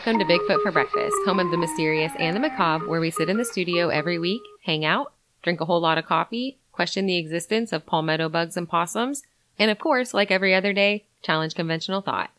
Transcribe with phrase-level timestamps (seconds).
[0.00, 3.28] welcome to Bigfoot for Breakfast, home of the mysterious and the macabre, where we sit
[3.28, 5.12] in the studio every week, hang out,
[5.42, 9.24] drink a whole lot of coffee, question the existence of palmetto bugs and possums,
[9.58, 12.30] and of course, like every other day, challenge conventional thought.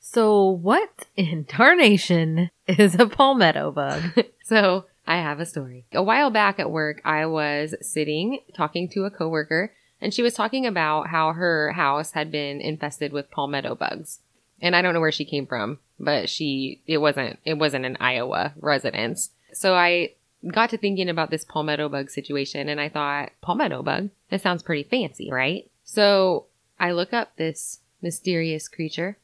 [0.00, 4.04] So, what in tarnation is a palmetto bug?
[4.42, 5.84] So, I have a story.
[5.92, 10.32] A while back at work, I was sitting talking to a coworker, and she was
[10.32, 14.20] talking about how her house had been infested with palmetto bugs.
[14.62, 17.96] And I don't know where she came from, but she it wasn't it wasn't an
[18.00, 19.30] Iowa residence.
[19.52, 20.12] So I
[20.46, 24.10] got to thinking about this palmetto bug situation and I thought, palmetto bug?
[24.30, 25.68] That sounds pretty fancy, right?
[25.84, 26.46] So
[26.78, 29.18] I look up this mysterious creature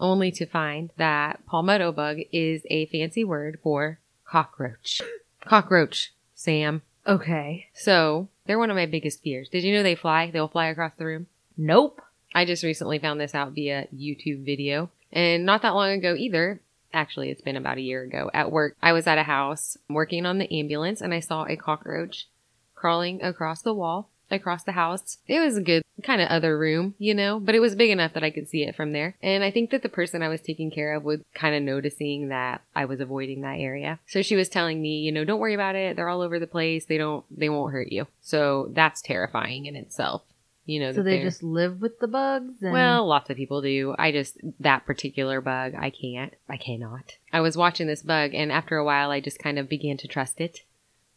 [0.00, 5.00] only to find that palmetto bug is a fancy word for cockroach.
[5.40, 6.82] cockroach, Sam.
[7.06, 7.66] Okay.
[7.74, 9.48] So they're one of my biggest fears.
[9.48, 10.30] Did you know they fly?
[10.30, 11.26] They'll fly across the room.
[11.56, 12.02] Nope.
[12.34, 14.90] I just recently found this out via YouTube video.
[15.12, 16.60] And not that long ago either.
[16.92, 18.30] Actually, it's been about a year ago.
[18.32, 21.56] At work, I was at a house working on the ambulance and I saw a
[21.56, 22.28] cockroach
[22.74, 25.18] crawling across the wall, across the house.
[25.26, 28.14] It was a good kind of other room, you know, but it was big enough
[28.14, 29.16] that I could see it from there.
[29.22, 32.28] And I think that the person I was taking care of was kind of noticing
[32.28, 33.98] that I was avoiding that area.
[34.06, 35.96] So she was telling me, you know, don't worry about it.
[35.96, 36.86] They're all over the place.
[36.86, 38.06] They don't, they won't hurt you.
[38.22, 40.22] So that's terrifying in itself.
[40.68, 42.60] You know, So they just live with the bugs?
[42.60, 43.94] And well, lots of people do.
[43.98, 46.34] I just, that particular bug, I can't.
[46.46, 47.12] I cannot.
[47.32, 50.06] I was watching this bug, and after a while, I just kind of began to
[50.06, 50.60] trust it.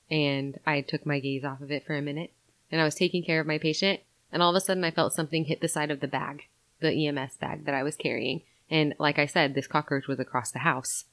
[0.10, 2.32] And I took my gaze off of it for a minute.
[2.72, 4.00] And I was taking care of my patient,
[4.32, 6.44] and all of a sudden, I felt something hit the side of the bag,
[6.80, 8.44] the EMS bag that I was carrying.
[8.70, 11.04] And like I said, this cockroach was across the house.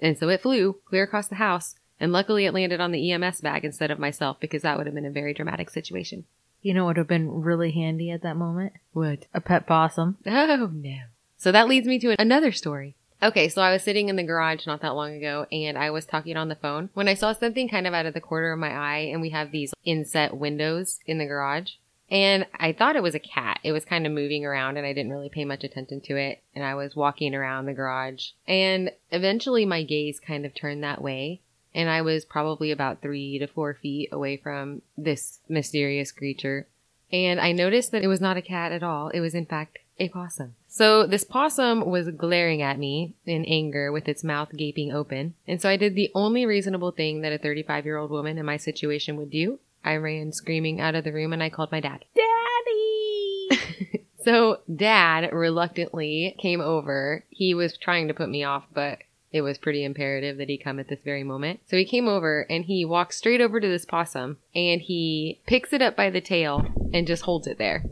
[0.00, 3.40] And so it flew clear across the house, and luckily, it landed on the EMS
[3.40, 6.24] bag instead of myself because that would have been a very dramatic situation.
[6.62, 8.72] You know what would have been really handy at that moment?
[8.92, 9.26] What?
[9.34, 10.16] A pet possum.
[10.26, 10.98] Oh no.
[11.36, 12.96] So that leads me to another story.
[13.22, 16.06] Okay, so I was sitting in the garage not that long ago and I was
[16.06, 18.60] talking on the phone when I saw something kind of out of the corner of
[18.60, 21.72] my eye and we have these inset windows in the garage.
[22.10, 23.58] And I thought it was a cat.
[23.64, 26.42] It was kind of moving around and I didn't really pay much attention to it.
[26.54, 31.02] And I was walking around the garage and eventually my gaze kind of turned that
[31.02, 31.42] way.
[31.78, 36.66] And I was probably about three to four feet away from this mysterious creature.
[37.12, 39.10] And I noticed that it was not a cat at all.
[39.10, 40.56] It was in fact a possum.
[40.66, 45.34] So this possum was glaring at me in anger with its mouth gaping open.
[45.46, 48.44] And so I did the only reasonable thing that a 35 year old woman in
[48.44, 49.60] my situation would do.
[49.84, 52.04] I ran screaming out of the room and I called my dad.
[52.16, 53.60] Daddy!
[54.24, 57.24] So dad reluctantly came over.
[57.30, 58.98] He was trying to put me off, but
[59.32, 61.60] it was pretty imperative that he come at this very moment.
[61.66, 65.72] So he came over and he walks straight over to this possum and he picks
[65.72, 67.84] it up by the tail and just holds it there.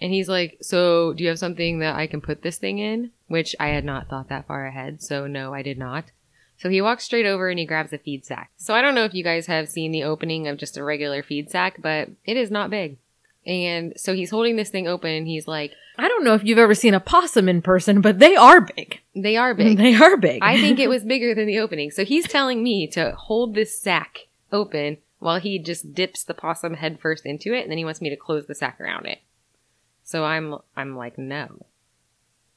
[0.00, 3.12] And he's like, So, do you have something that I can put this thing in?
[3.28, 5.02] Which I had not thought that far ahead.
[5.02, 6.04] So, no, I did not.
[6.58, 8.50] So he walks straight over and he grabs a feed sack.
[8.56, 11.22] So I don't know if you guys have seen the opening of just a regular
[11.22, 12.98] feed sack, but it is not big.
[13.46, 16.58] And so he's holding this thing open and he's like, I don't know if you've
[16.58, 19.00] ever seen a possum in person, but they are big.
[19.14, 19.78] they are big.
[19.86, 20.42] They are big.
[20.42, 21.90] I think it was bigger than the opening.
[21.90, 26.74] So he's telling me to hold this sack open while he just dips the possum
[26.74, 29.20] head first into it and then he wants me to close the sack around it.
[30.04, 31.64] So I'm I'm like, no.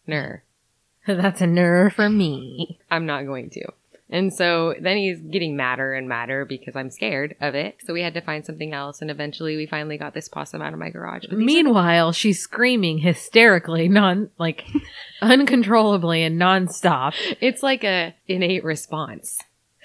[0.07, 0.43] Ner.
[1.07, 2.79] That's a nerve for me.
[2.91, 3.65] I'm not going to.
[4.11, 7.77] And so then he's getting madder and madder because I'm scared of it.
[7.85, 10.73] So we had to find something else and eventually we finally got this possum out
[10.73, 11.23] of my garage.
[11.23, 14.65] These are- Meanwhile, she's screaming hysterically, non like
[15.21, 17.13] uncontrollably and nonstop.
[17.39, 19.37] it's like a innate response.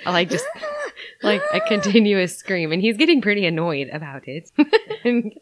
[0.07, 0.47] Like just
[1.23, 4.51] like a continuous scream and he's getting pretty annoyed about it.
[5.05, 5.33] and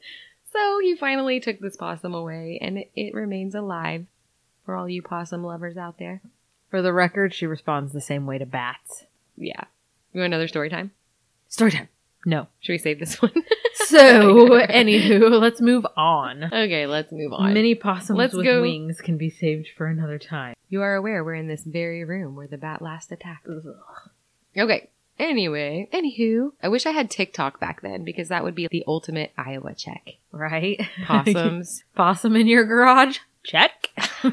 [0.53, 4.07] so he finally took this possum away and it, it remains alive
[4.65, 6.21] for all you possum lovers out there.
[6.73, 9.05] For the record, she responds the same way to bats.
[9.37, 9.65] Yeah.
[10.15, 10.91] You want another story time?
[11.51, 11.89] Story time.
[12.25, 12.47] No.
[12.61, 13.33] Should we save this one?
[13.75, 16.45] So, anywho, let's move on.
[16.45, 17.53] okay, let's move on.
[17.53, 20.55] Many possums Let's with go- wings can be saved for another time.
[20.71, 23.47] You are aware we're in this very room where the bat last attacked.
[24.57, 24.89] Okay.
[25.19, 29.33] Anyway, anywho, I wish I had TikTok back then because that would be the ultimate
[29.37, 30.13] Iowa check.
[30.31, 30.81] Right?
[31.05, 31.85] Possums.
[31.95, 33.19] Possum in your garage?
[33.45, 33.89] Check.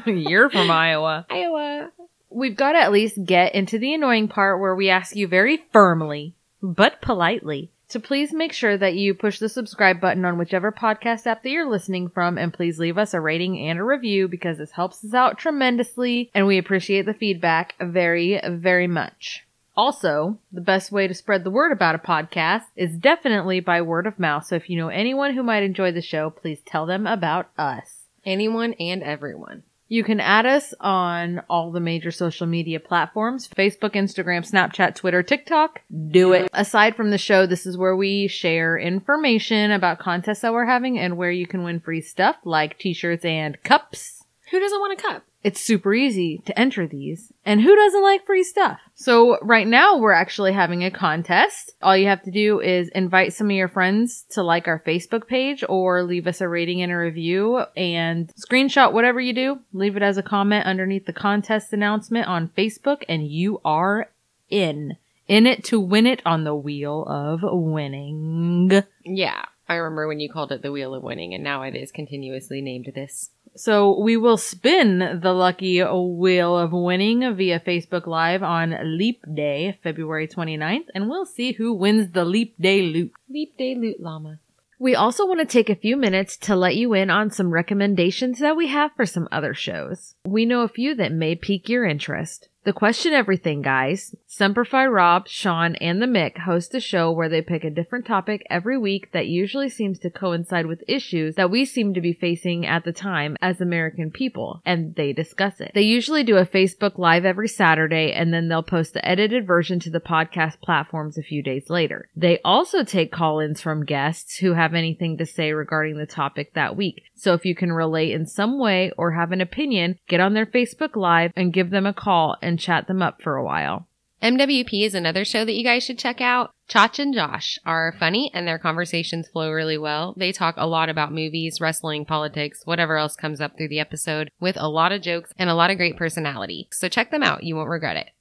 [0.06, 1.26] You're from Iowa.
[1.28, 1.90] Iowa.
[2.30, 5.64] We've got to at least get into the annoying part where we ask you very
[5.72, 10.70] firmly, but politely, to please make sure that you push the subscribe button on whichever
[10.70, 14.28] podcast app that you're listening from and please leave us a rating and a review
[14.28, 19.44] because this helps us out tremendously and we appreciate the feedback very, very much.
[19.76, 24.06] Also, the best way to spread the word about a podcast is definitely by word
[24.06, 24.46] of mouth.
[24.46, 28.04] So if you know anyone who might enjoy the show, please tell them about us.
[28.24, 29.64] Anyone and everyone.
[29.90, 35.24] You can add us on all the major social media platforms Facebook, Instagram, Snapchat, Twitter,
[35.24, 35.80] TikTok.
[36.10, 36.48] Do it.
[36.54, 40.96] Aside from the show, this is where we share information about contests that we're having
[40.96, 44.24] and where you can win free stuff like t shirts and cups.
[44.52, 45.24] Who doesn't want a cup?
[45.42, 47.32] It's super easy to enter these.
[47.46, 48.78] And who doesn't like free stuff?
[48.94, 51.72] So right now we're actually having a contest.
[51.80, 55.26] All you have to do is invite some of your friends to like our Facebook
[55.26, 59.60] page or leave us a rating and a review and screenshot whatever you do.
[59.72, 64.10] Leave it as a comment underneath the contest announcement on Facebook and you are
[64.50, 64.96] in.
[65.26, 68.82] In it to win it on the wheel of winning.
[69.04, 69.44] Yeah.
[69.68, 72.60] I remember when you called it the Wheel of Winning, and now it is continuously
[72.60, 73.30] named this.
[73.60, 79.78] So we will spin the lucky wheel of winning via Facebook Live on Leap Day,
[79.82, 83.12] February 29th, and we'll see who wins the Leap Day loot.
[83.28, 84.38] Leap Day Loot Llama.
[84.78, 88.38] We also want to take a few minutes to let you in on some recommendations
[88.38, 90.14] that we have for some other shows.
[90.24, 92.48] We know a few that may pique your interest.
[92.62, 97.40] The Question Everything guys, Semperfi Rob, Sean, and the Mick host a show where they
[97.40, 101.64] pick a different topic every week that usually seems to coincide with issues that we
[101.64, 105.72] seem to be facing at the time as American people, and they discuss it.
[105.74, 109.80] They usually do a Facebook Live every Saturday, and then they'll post the edited version
[109.80, 112.10] to the podcast platforms a few days later.
[112.14, 116.76] They also take call-ins from guests who have anything to say regarding the topic that
[116.76, 117.04] week.
[117.14, 120.44] So if you can relate in some way or have an opinion, get on their
[120.44, 123.86] Facebook Live and give them a call and chat them up for a while.
[124.22, 126.50] MWP is another show that you guys should check out.
[126.68, 130.14] Chach and Josh are funny and their conversations flow really well.
[130.16, 134.30] They talk a lot about movies, wrestling, politics, whatever else comes up through the episode
[134.38, 136.68] with a lot of jokes and a lot of great personality.
[136.70, 137.44] So check them out.
[137.44, 138.10] You won't regret it.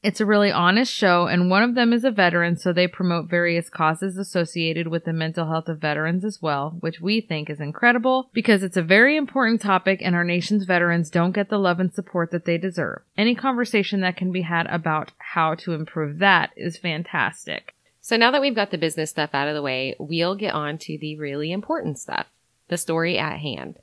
[0.00, 3.28] It's a really honest show, and one of them is a veteran, so they promote
[3.28, 7.58] various causes associated with the mental health of veterans as well, which we think is
[7.58, 11.80] incredible because it's a very important topic and our nation's veterans don't get the love
[11.80, 13.02] and support that they deserve.
[13.16, 17.74] Any conversation that can be had about how to improve that is fantastic.
[18.00, 20.78] So now that we've got the business stuff out of the way, we'll get on
[20.78, 22.28] to the really important stuff.
[22.68, 23.78] The story at hand.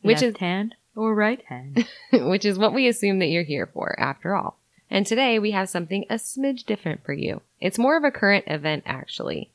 [0.00, 1.86] Which Left hand or right hand?
[2.12, 4.58] which is what we assume that you're here for after all.
[4.92, 7.40] And today we have something a smidge different for you.
[7.58, 9.50] It's more of a current event actually.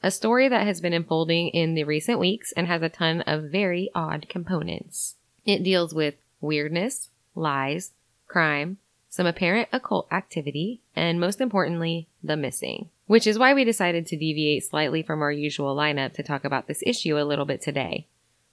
[0.00, 3.50] A story that has been unfolding in the recent weeks and has a ton of
[3.50, 5.16] very odd components.
[5.44, 7.94] It deals with weirdness, lies,
[8.28, 8.78] crime,
[9.10, 12.88] some apparent occult activity, and most importantly, the missing.
[13.06, 16.68] Which is why we decided to deviate slightly from our usual lineup to talk about
[16.68, 18.06] this issue a little bit today.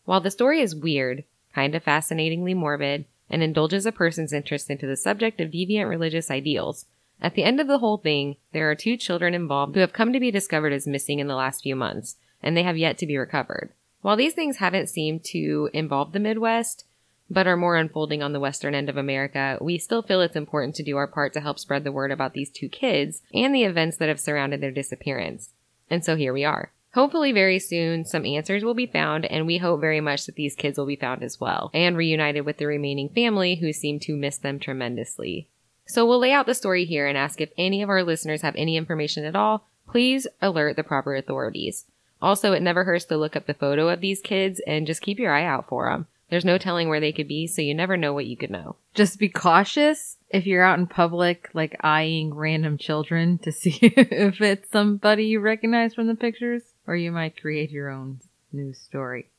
[0.06, 4.88] While the story is weird, kind of fascinatingly morbid, and indulges a person's interest into
[4.88, 6.86] the subject of deviant religious ideals,
[7.24, 10.12] at the end of the whole thing, there are two children involved who have come
[10.12, 13.08] to be discovered as missing in the last few months, and they have yet to
[13.08, 13.72] be recovered.
[14.02, 16.84] While these things haven't seemed to involve the Midwest,
[17.30, 20.76] but are more unfolding on the western end of America, we still feel it's important
[20.76, 23.64] to do our part to help spread the word about these two kids and the
[23.64, 25.52] events that have surrounded their disappearance.
[25.90, 26.74] And so here we are.
[26.94, 30.56] Hopefully very soon some answers will be found and we hope very much that these
[30.56, 34.16] kids will be found as well and reunited with the remaining family who seem to
[34.16, 35.50] miss them tremendously.
[35.88, 38.56] So we'll lay out the story here and ask if any of our listeners have
[38.56, 41.86] any information at all, please alert the proper authorities.
[42.22, 45.20] Also, it never hurts to look up the photo of these kids and just keep
[45.20, 46.08] your eye out for them.
[46.34, 48.78] There's no telling where they could be, so you never know what you could know.
[48.96, 54.42] Just be cautious if you're out in public, like eyeing random children to see if
[54.42, 58.20] it's somebody you recognize from the pictures, or you might create your own
[58.52, 59.30] news story.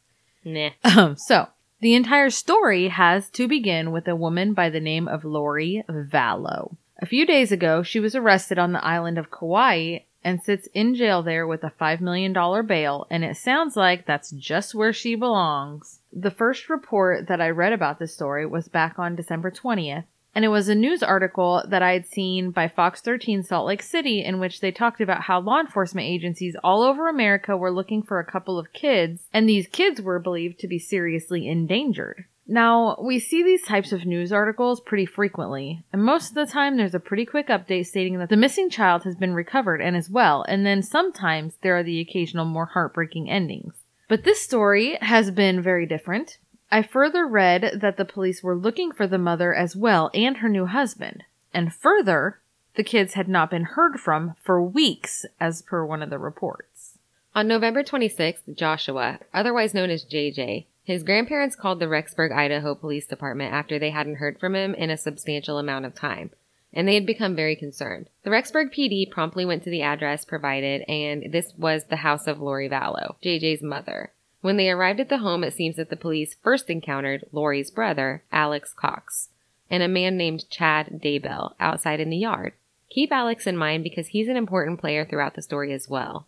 [0.44, 0.70] Nah.
[0.84, 1.48] Um, so,
[1.80, 6.76] the entire story has to begin with a woman by the name of Lori Vallow.
[7.02, 10.94] A few days ago, she was arrested on the island of Kauai and sits in
[10.94, 12.32] jail there with a $5 million
[12.66, 16.00] bail, and it sounds like that's just where she belongs.
[16.12, 20.04] The first report that I read about this story was back on December 20th,
[20.34, 23.82] and it was a news article that I had seen by Fox 13 Salt Lake
[23.82, 28.02] City in which they talked about how law enforcement agencies all over America were looking
[28.02, 32.24] for a couple of kids, and these kids were believed to be seriously endangered.
[32.46, 36.76] Now, we see these types of news articles pretty frequently, and most of the time
[36.76, 40.10] there's a pretty quick update stating that the missing child has been recovered and is
[40.10, 43.74] well, and then sometimes there are the occasional more heartbreaking endings.
[44.08, 46.36] But this story has been very different.
[46.70, 50.48] I further read that the police were looking for the mother as well and her
[50.48, 51.24] new husband.
[51.54, 52.40] And further,
[52.74, 56.98] the kids had not been heard from for weeks, as per one of the reports.
[57.34, 63.06] On November 26th, Joshua, otherwise known as JJ, his grandparents called the Rexburg, Idaho Police
[63.06, 66.30] Department after they hadn't heard from him in a substantial amount of time,
[66.74, 68.10] and they had become very concerned.
[68.22, 72.38] The Rexburg PD promptly went to the address provided, and this was the house of
[72.38, 74.12] Lori Vallow, JJ's mother.
[74.42, 78.22] When they arrived at the home, it seems that the police first encountered Lori's brother,
[78.30, 79.30] Alex Cox,
[79.70, 82.52] and a man named Chad Daybell outside in the yard.
[82.90, 86.26] Keep Alex in mind because he's an important player throughout the story as well.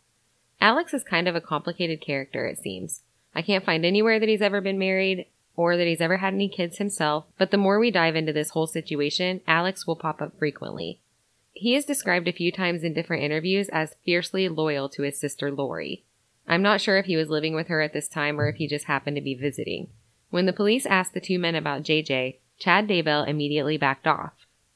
[0.63, 3.03] Alex is kind of a complicated character, it seems.
[3.37, 5.27] I can't find anywhere that he's ever been married
[5.57, 8.51] or that he's ever had any kids himself, but the more we dive into this
[8.51, 11.01] whole situation, Alex will pop up frequently.
[11.53, 15.51] He is described a few times in different interviews as fiercely loyal to his sister
[15.51, 16.03] Lori.
[16.49, 18.67] I'm not sure if he was living with her at this time or if he
[18.67, 19.89] just happened to be visiting.
[20.31, 24.33] When the police asked the two men about JJ, Chad Daybell immediately backed off,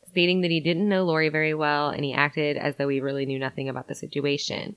[0.07, 3.25] stating that he didn't know Lori very well and he acted as though he really
[3.25, 4.77] knew nothing about the situation.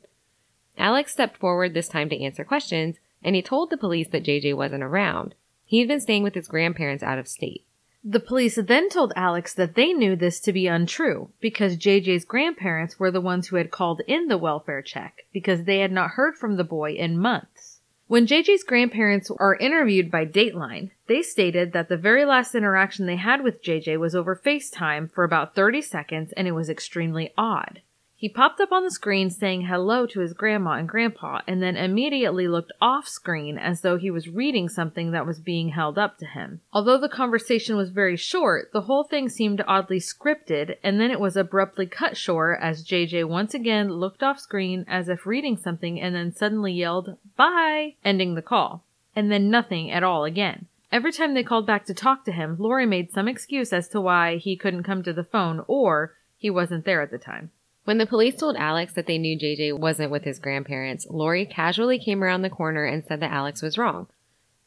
[0.78, 4.56] Alex stepped forward this time to answer questions, and he told the police that JJ
[4.56, 5.36] wasn't around.
[5.66, 7.66] He had been staying with his grandparents out of state.
[8.06, 13.00] The police then told Alex that they knew this to be untrue because JJ's grandparents
[13.00, 16.36] were the ones who had called in the welfare check because they had not heard
[16.36, 17.80] from the boy in months.
[18.08, 23.16] When JJ's grandparents are interviewed by Dateline, they stated that the very last interaction they
[23.16, 27.82] had with JJ was over FaceTime for about 30 seconds and it was extremely odd.
[28.24, 31.76] He popped up on the screen saying hello to his grandma and grandpa and then
[31.76, 36.18] immediately looked off screen as though he was reading something that was being held up
[36.20, 36.62] to him.
[36.72, 41.20] Although the conversation was very short, the whole thing seemed oddly scripted and then it
[41.20, 46.00] was abruptly cut short as JJ once again looked off screen as if reading something
[46.00, 48.86] and then suddenly yelled, bye, ending the call.
[49.18, 50.68] And then nothing at all again.
[50.94, 54.00] Every time they called back to talk to him, Lori made some excuse as to
[54.00, 57.52] why he couldn't come to the phone or he wasn't there at the time.
[57.86, 62.00] When the police told Alex that they knew JJ wasn't with his grandparents, Lori casually
[62.00, 64.08] came around the corner and said that Alex was wrong.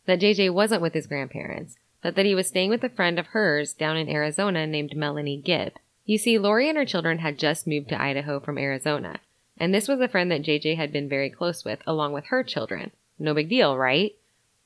[0.07, 3.29] That JJ wasn't with his grandparents, but that he was staying with a friend of
[3.29, 5.73] hers down in Arizona named Melanie Gibb.
[6.05, 9.21] You see, Lori and her children had just moved to Idaho from Arizona,
[9.59, 12.45] and this was a friend that JJ had been very close with, along with her
[12.45, 12.91] children.
[13.19, 14.15] No big deal, right?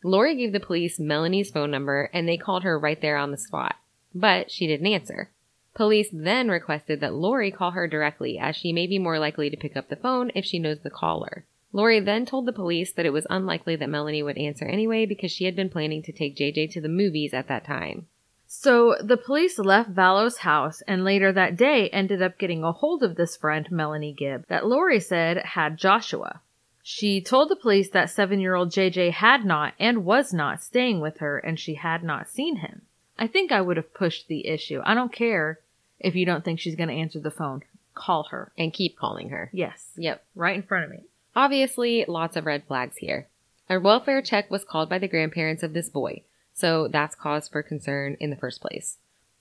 [0.02, 3.36] Lori gave the police Melanie's phone number and they called her right there on the
[3.36, 3.76] spot.
[4.14, 5.30] But she didn't answer.
[5.74, 9.56] Police then requested that Lori call her directly, as she may be more likely to
[9.56, 11.46] pick up the phone if she knows the caller.
[11.72, 15.30] Lori then told the police that it was unlikely that Melanie would answer anyway because
[15.30, 18.08] she had been planning to take JJ to the movies at that time.
[18.46, 23.04] So the police left Vallow's house and later that day ended up getting a hold
[23.04, 26.40] of this friend, Melanie Gibb, that Lori said had Joshua.
[26.82, 31.00] She told the police that seven year old JJ had not and was not staying
[31.00, 32.82] with her and she had not seen him.
[33.20, 34.80] I think I would have pushed the issue.
[34.82, 35.60] I don't care
[35.98, 37.62] if you don't think she's going to answer the phone.
[37.94, 38.50] Call her.
[38.56, 39.50] And keep calling her.
[39.52, 39.88] Yes.
[39.96, 40.24] Yep.
[40.34, 41.04] Right in front of me.
[41.36, 43.28] Obviously, lots of red flags here.
[43.68, 46.22] A welfare check was called by the grandparents of this boy,
[46.54, 48.96] so that's cause for concern in the first place.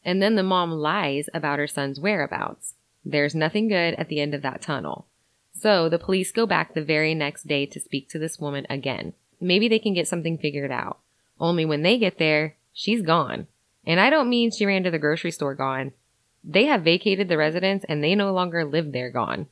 [0.05, 2.75] And then the mom lies about her son's whereabouts.
[3.03, 5.07] There's nothing good at the end of that tunnel.
[5.57, 9.13] So the police go back the very next day to speak to this woman again.
[9.41, 10.99] Maybe they can get something figured out.
[11.39, 13.47] Only when they get there, she's gone.
[13.85, 15.93] And I don't mean she ran to the grocery store gone.
[16.43, 19.47] They have vacated the residence and they no longer live there gone.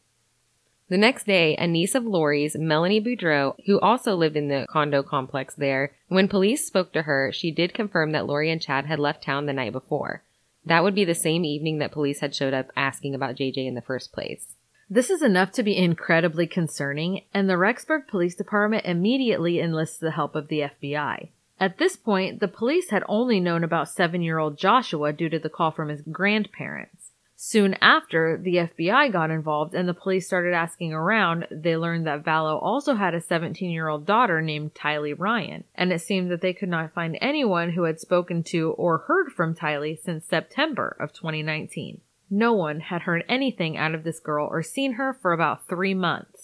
[0.90, 5.04] The next day, a niece of Lori's, Melanie Boudreaux, who also lived in the condo
[5.04, 8.98] complex there, when police spoke to her, she did confirm that Lori and Chad had
[8.98, 10.24] left town the night before.
[10.66, 13.76] That would be the same evening that police had showed up asking about JJ in
[13.76, 14.56] the first place.
[14.90, 20.12] This is enough to be incredibly concerning, and the Rexburg Police Department immediately enlists the
[20.12, 21.30] help of the FBI.
[21.60, 25.40] At this point, the police had only known about seven year old Joshua due to
[25.40, 27.12] the call from his grandparents.
[27.40, 31.48] Soon after, the FBI got involved and the police started asking around.
[31.52, 35.94] They learned that Vallow also had a 17 year old daughter named Tylee Ryan, and
[35.94, 39.54] it seemed that they could not find anyone who had spoken to or heard from
[39.54, 42.02] Tylee since September of 2019.
[42.30, 45.94] No one had heard anything out of this girl or seen her for about three
[45.94, 46.37] months.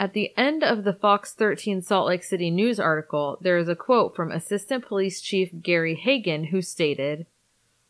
[0.00, 3.76] At the end of the Fox 13 Salt Lake City News article, there is a
[3.76, 7.26] quote from Assistant Police Chief Gary Hagen who stated,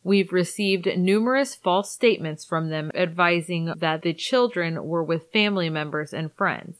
[0.03, 6.13] We've received numerous false statements from them advising that the children were with family members
[6.13, 6.79] and friends.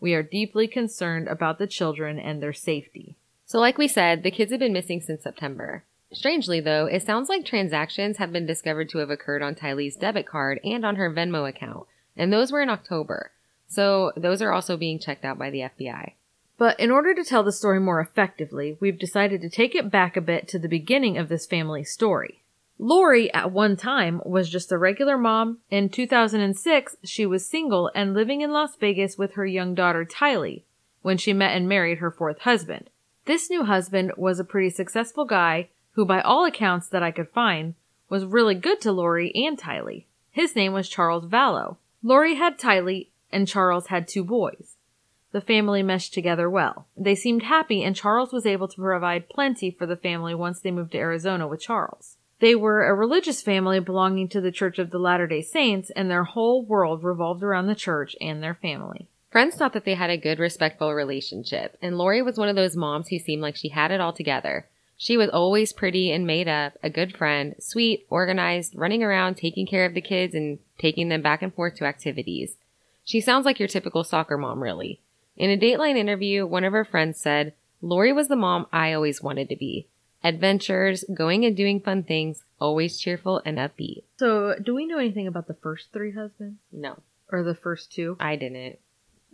[0.00, 3.14] We are deeply concerned about the children and their safety.
[3.46, 5.84] So, like we said, the kids have been missing since September.
[6.12, 10.26] Strangely, though, it sounds like transactions have been discovered to have occurred on Tylee's debit
[10.26, 11.86] card and on her Venmo account,
[12.16, 13.30] and those were in October.
[13.72, 16.12] So those are also being checked out by the FBI.
[16.58, 20.14] But in order to tell the story more effectively, we've decided to take it back
[20.14, 22.42] a bit to the beginning of this family story.
[22.78, 25.58] Lori, at one time, was just a regular mom.
[25.70, 30.64] In 2006, she was single and living in Las Vegas with her young daughter Tylee
[31.00, 32.90] when she met and married her fourth husband.
[33.24, 37.30] This new husband was a pretty successful guy who, by all accounts that I could
[37.30, 37.74] find,
[38.10, 40.04] was really good to Lori and Tylee.
[40.30, 41.78] His name was Charles Vallow.
[42.02, 44.76] Lori had Tylee and Charles had two boys.
[45.32, 46.86] The family meshed together well.
[46.96, 50.70] They seemed happy and Charles was able to provide plenty for the family once they
[50.70, 52.16] moved to Arizona with Charles.
[52.40, 56.24] They were a religious family belonging to the Church of the Latter-day Saints and their
[56.24, 59.06] whole world revolved around the church and their family.
[59.30, 62.76] Friends thought that they had a good, respectful relationship, and Lori was one of those
[62.76, 64.66] moms who seemed like she had it all together.
[64.98, 69.66] She was always pretty and made up, a good friend, sweet, organized, running around, taking
[69.66, 72.56] care of the kids and taking them back and forth to activities.
[73.04, 75.00] She sounds like your typical soccer mom, really.
[75.36, 79.22] In a Dateline interview, one of her friends said, Lori was the mom I always
[79.22, 79.86] wanted to be.
[80.22, 84.04] Adventures, going and doing fun things, always cheerful and upbeat.
[84.18, 86.58] So, do we know anything about the first three husbands?
[86.70, 86.98] No,
[87.30, 88.16] Or the first two?
[88.20, 88.78] I didn't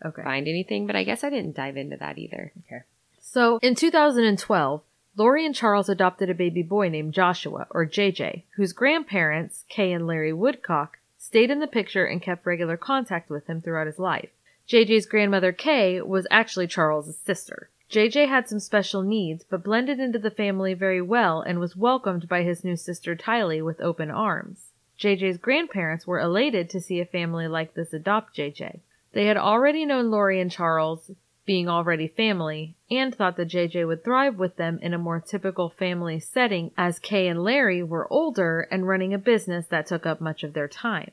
[0.04, 0.22] Okay.
[0.22, 2.52] find anything, but I guess I didn't dive into that either.
[2.66, 2.82] Okay.
[3.20, 4.80] So, in 2012,
[5.16, 10.06] Lori and Charles adopted a baby boy named Joshua, or JJ, whose grandparents, Kay and
[10.06, 10.98] Larry Woodcock,
[11.28, 14.30] stayed in the picture and kept regular contact with him throughout his life.
[14.66, 17.68] JJ's grandmother, Kay, was actually Charles's sister.
[17.90, 22.30] JJ had some special needs, but blended into the family very well and was welcomed
[22.30, 24.72] by his new sister Tylee with open arms.
[24.98, 28.80] JJ's grandparents were elated to see a family like this adopt JJ.
[29.12, 31.10] They had already known Lori and Charles,
[31.44, 35.68] being already family, and thought that JJ would thrive with them in a more typical
[35.68, 40.22] family setting as Kay and Larry were older and running a business that took up
[40.22, 41.10] much of their time.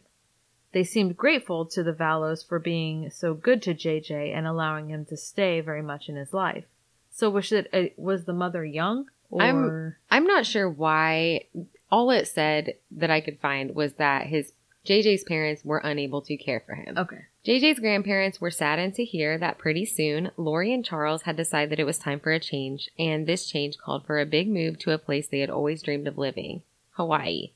[0.75, 5.06] They seemed grateful to the Vallows for being so good to JJ and allowing him
[5.06, 6.65] to stay very much in his life.
[7.12, 11.45] So was it uh, was the mother young or I'm- I'm not sure why.
[11.89, 14.52] All it said that I could find was that his
[14.86, 16.97] JJ's parents were unable to care for him.
[16.97, 17.21] okay?
[17.45, 21.80] JJ's grandparents were saddened to hear that pretty soon Lori and Charles had decided that
[21.80, 24.91] it was time for a change, and this change called for a big move to
[24.91, 26.63] a place they had always dreamed of living
[26.97, 27.52] Hawaii.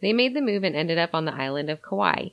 [0.00, 2.28] They made the move and ended up on the island of Kauai.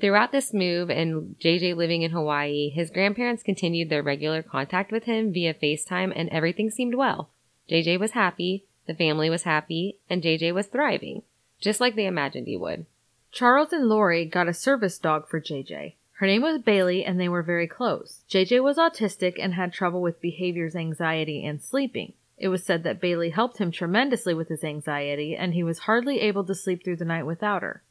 [0.00, 5.04] Throughout this move and JJ living in Hawaii, his grandparents continued their regular contact with
[5.04, 7.28] him via FaceTime, and everything seemed well.
[7.68, 11.22] JJ was happy, the family was happy, and JJ was thriving,
[11.60, 12.86] just like they imagined he would.
[13.30, 15.94] Charles and Lori got a service dog for JJ.
[16.14, 18.24] Her name was Bailey and they were very close.
[18.28, 22.14] JJ was autistic and had trouble with behaviors, anxiety, and sleeping.
[22.36, 26.20] It was said that Bailey helped him tremendously with his anxiety and he was hardly
[26.20, 27.82] able to sleep through the night without her.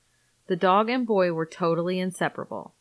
[0.50, 2.74] The dog and boy were totally inseparable.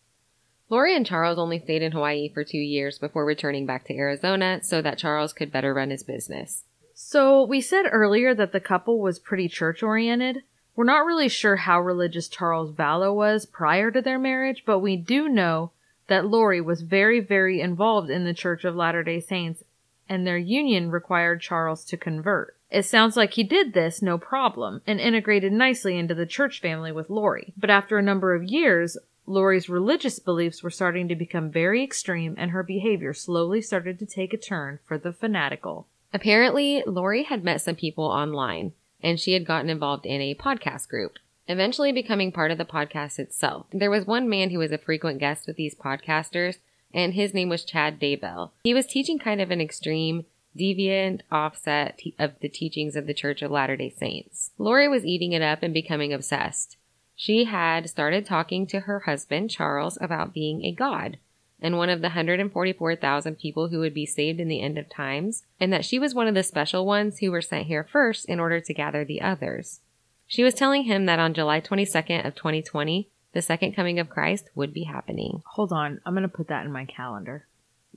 [0.70, 4.60] Lori and Charles only stayed in Hawaii for two years before returning back to Arizona
[4.62, 6.64] so that Charles could better run his business.
[6.94, 10.44] So, we said earlier that the couple was pretty church oriented.
[10.76, 14.96] We're not really sure how religious Charles Vallow was prior to their marriage, but we
[14.96, 15.72] do know
[16.06, 19.62] that Lori was very, very involved in the Church of Latter day Saints,
[20.08, 22.56] and their union required Charles to convert.
[22.70, 26.92] It sounds like he did this no problem and integrated nicely into the church family
[26.92, 27.52] with Lori.
[27.56, 32.34] But after a number of years, Lori's religious beliefs were starting to become very extreme
[32.38, 35.86] and her behavior slowly started to take a turn for the fanatical.
[36.12, 40.88] Apparently, Lori had met some people online and she had gotten involved in a podcast
[40.88, 43.66] group, eventually becoming part of the podcast itself.
[43.72, 46.56] There was one man who was a frequent guest with these podcasters,
[46.92, 48.50] and his name was Chad Daybell.
[48.64, 50.24] He was teaching kind of an extreme,
[50.58, 54.50] deviant offset of the teachings of the Church of Latter day Saints.
[54.58, 56.76] Lori was eating it up and becoming obsessed.
[57.14, 61.18] She had started talking to her husband, Charles, about being a god
[61.60, 65.44] and one of the 144,000 people who would be saved in the end of times,
[65.58, 68.38] and that she was one of the special ones who were sent here first in
[68.38, 69.80] order to gather the others.
[70.26, 74.50] She was telling him that on July 22nd of 2020, the second coming of Christ
[74.54, 75.42] would be happening.
[75.54, 77.46] Hold on, I'm going to put that in my calendar.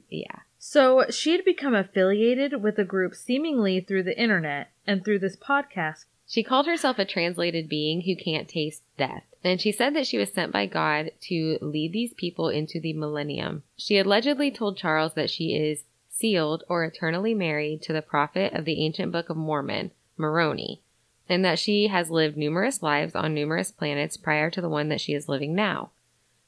[0.09, 0.39] Yeah.
[0.63, 5.35] So she had become affiliated with a group seemingly through the internet and through this
[5.35, 6.05] podcast.
[6.27, 9.23] She called herself a translated being who can't taste death.
[9.43, 12.93] And she said that she was sent by God to lead these people into the
[12.93, 13.63] millennium.
[13.75, 18.63] She allegedly told Charles that she is sealed or eternally married to the prophet of
[18.63, 20.83] the ancient Book of Mormon, Moroni,
[21.27, 25.01] and that she has lived numerous lives on numerous planets prior to the one that
[25.01, 25.89] she is living now.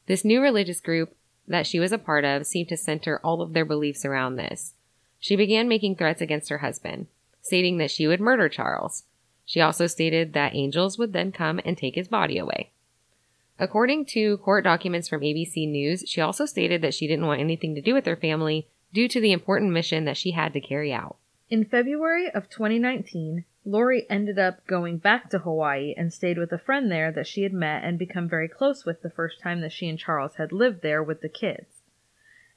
[0.06, 1.15] This new religious group
[1.47, 4.73] that she was a part of seemed to center all of their beliefs around this.
[5.19, 7.08] She began making threats against her husband,
[7.41, 9.03] stating that she would murder Charles.
[9.45, 12.71] She also stated that angels would then come and take his body away.
[13.60, 17.75] According to court documents from ABC News, she also stated that she didn't want anything
[17.75, 20.91] to do with her family due to the important mission that she had to carry
[20.91, 21.17] out.
[21.49, 26.58] In February of 2019, Lori ended up going back to Hawaii and stayed with a
[26.58, 29.71] friend there that she had met and become very close with the first time that
[29.71, 31.82] she and Charles had lived there with the kids.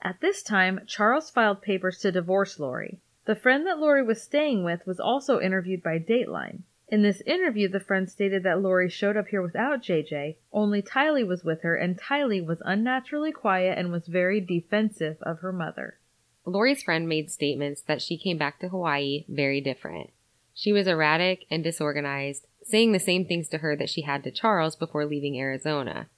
[0.03, 2.99] At this time, Charles filed papers to divorce Lori.
[3.25, 6.63] The friend that Lori was staying with was also interviewed by Dateline.
[6.89, 11.27] In this interview, the friend stated that Lori showed up here without JJ, only Tylee
[11.27, 15.99] was with her, and Tylee was unnaturally quiet and was very defensive of her mother.
[16.45, 20.11] Lori's friend made statements that she came back to Hawaii very different.
[20.59, 24.31] She was erratic and disorganized, saying the same things to her that she had to
[24.31, 26.09] Charles before leaving Arizona.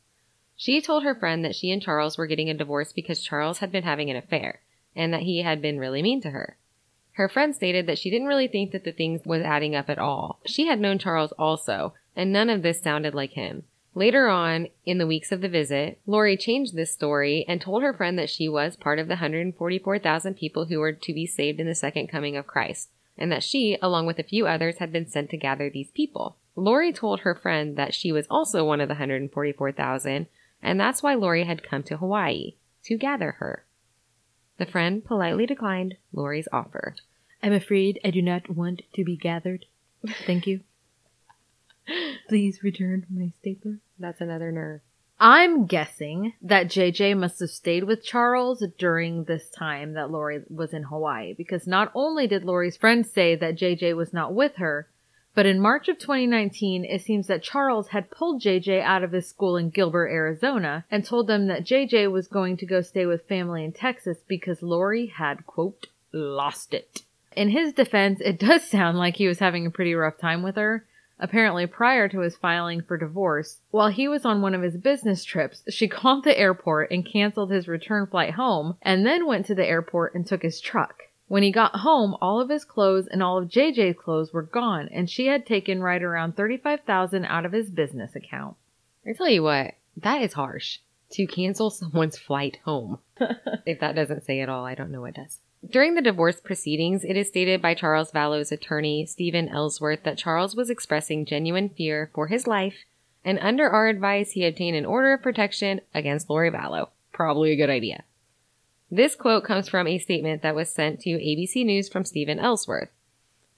[0.56, 3.72] She told her friend that she and Charles were getting a divorce because Charles had
[3.72, 4.60] been having an affair
[4.94, 6.56] and that he had been really mean to her.
[7.14, 9.98] Her friend stated that she didn't really think that the things was adding up at
[9.98, 10.38] all.
[10.46, 13.64] She had known Charles also, and none of this sounded like him.
[13.92, 17.92] Later on, in the weeks of the visit, Lori changed this story and told her
[17.92, 21.66] friend that she was part of the 144,000 people who were to be saved in
[21.66, 25.06] the second coming of Christ, and that she, along with a few others, had been
[25.06, 26.36] sent to gather these people.
[26.56, 30.26] Lori told her friend that she was also one of the 144,000,
[30.62, 32.54] and that's why Lori had come to Hawaii
[32.84, 33.64] to gather her.
[34.58, 36.96] The friend politely declined Lori's offer.
[37.42, 39.66] I'm afraid I do not want to be gathered.
[40.26, 40.60] Thank you.
[42.28, 43.78] Please return my stapler.
[43.98, 44.80] That's another nerve.
[45.20, 50.72] I'm guessing that JJ must have stayed with Charles during this time that Lori was
[50.72, 54.88] in Hawaii because not only did Lori's friends say that JJ was not with her,
[55.34, 59.28] but in March of 2019, it seems that Charles had pulled JJ out of his
[59.28, 63.28] school in Gilbert, Arizona, and told them that JJ was going to go stay with
[63.28, 67.02] family in Texas because Lori had, quote, lost it.
[67.36, 70.56] In his defense, it does sound like he was having a pretty rough time with
[70.56, 70.84] her.
[71.20, 75.24] Apparently, prior to his filing for divorce, while he was on one of his business
[75.24, 79.54] trips, she called the airport and canceled his return flight home, and then went to
[79.54, 81.02] the airport and took his truck.
[81.26, 84.88] When he got home, all of his clothes and all of JJ's clothes were gone,
[84.92, 88.56] and she had taken right around 35000 out of his business account.
[89.06, 90.78] I tell you what, that is harsh.
[91.12, 92.98] To cancel someone's flight home.
[93.66, 95.38] if that doesn't say it all, I don't know what does.
[95.66, 100.54] During the divorce proceedings, it is stated by Charles Vallow's attorney, Stephen Ellsworth, that Charles
[100.54, 102.84] was expressing genuine fear for his life,
[103.24, 106.90] and under our advice, he obtained an order of protection against Lori Vallow.
[107.12, 108.04] Probably a good idea.
[108.90, 112.90] This quote comes from a statement that was sent to ABC News from Stephen Ellsworth.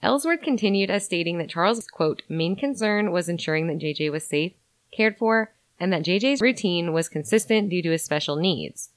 [0.03, 4.53] Ellsworth continued as stating that Charles' quote, main concern was ensuring that JJ was safe,
[4.91, 8.89] cared for, and that JJ's routine was consistent due to his special needs.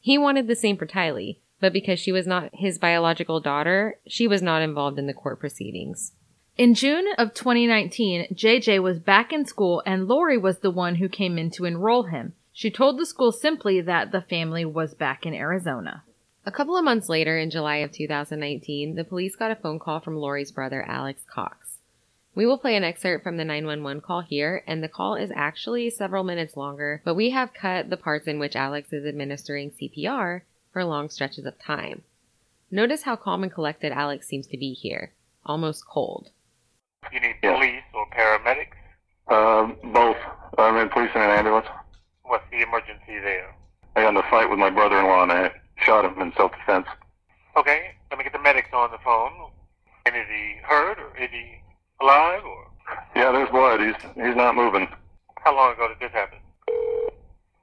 [0.00, 4.26] He wanted the same for Tylee, but because she was not his biological daughter, she
[4.26, 6.12] was not involved in the court proceedings.
[6.56, 11.08] In June of 2019, JJ was back in school and Lori was the one who
[11.08, 12.32] came in to enroll him.
[12.52, 16.02] She told the school simply that the family was back in Arizona.
[16.44, 20.00] A couple of months later, in July of 2019, the police got a phone call
[20.00, 21.78] from Lori's brother, Alex Cox.
[22.34, 25.90] We will play an excerpt from the 911 call here, and the call is actually
[25.90, 30.42] several minutes longer, but we have cut the parts in which Alex is administering CPR
[30.72, 32.02] for long stretches of time.
[32.70, 35.12] Notice how calm and collected Alex seems to be here,
[35.44, 36.30] almost cold.
[37.12, 37.54] You need Yeah.
[37.54, 38.76] police or paramedics?
[39.28, 40.16] Um, both.
[40.58, 41.66] I'm in police and an ambulance.
[42.24, 43.54] What's the emergency there?
[43.96, 46.86] I got in a fight with my brother-in-law and I shot him in self-defense.
[47.56, 49.50] Okay, let me get the medics on the phone.
[50.06, 51.60] And is he hurt or is he
[52.00, 52.70] alive or
[53.16, 53.80] Yeah, there's blood.
[53.80, 54.88] He's he's not moving.
[55.44, 56.38] how long ago did this happen?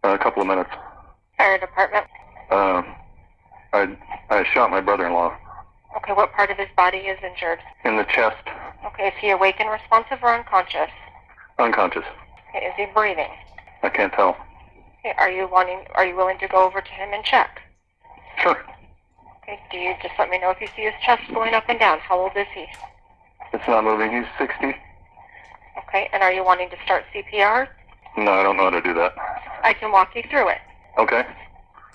[0.04, 0.70] Uh, a couple of minutes.
[1.38, 2.06] Fire department.
[2.56, 2.86] Um,
[3.74, 3.98] I
[4.30, 5.36] I shot my brother-in-law
[5.98, 7.60] Okay, what part of his body is injured?
[7.84, 8.48] in the chest,
[8.86, 10.90] Okay, is he awake and responsive or unconscious?
[11.60, 12.06] unconscious.
[12.50, 13.32] Okay, is he breathing?
[13.84, 14.38] I can't tell.
[15.00, 15.84] Okay, are you wanting?
[15.96, 17.62] Are you willing to go over to him and check?
[18.42, 18.58] Sure.
[19.44, 21.78] Okay, do you just let me know if you see his chest going up and
[21.80, 22.00] down?
[22.00, 22.66] How old is he?
[23.54, 24.12] It's not moving.
[24.16, 24.76] He's 60.
[25.88, 27.68] Okay, and are you wanting to start CPR?
[28.18, 29.14] No, I don't know how to do that.
[29.64, 30.60] I can walk you through it.
[30.98, 31.24] Okay.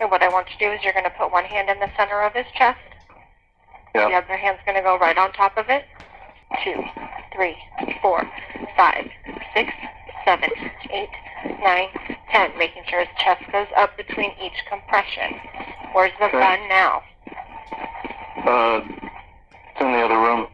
[0.01, 1.79] And what I want you to do is you're going to put one hand in
[1.79, 2.79] the center of his chest.
[3.95, 4.19] The Yeah.
[4.19, 5.85] other hand's going to go right on top of it.
[6.65, 6.83] Two,
[7.35, 7.57] three,
[8.01, 8.25] four,
[8.77, 9.09] five,
[9.55, 9.73] six,
[10.25, 10.51] seven,
[10.91, 11.11] eight,
[11.63, 11.89] nine,
[12.31, 12.57] ten.
[12.57, 15.39] Making sure his chest goes up between each compression.
[15.93, 16.39] Where's the Okay.
[16.41, 17.03] gun now?
[18.47, 20.49] Uh, it's in the other room.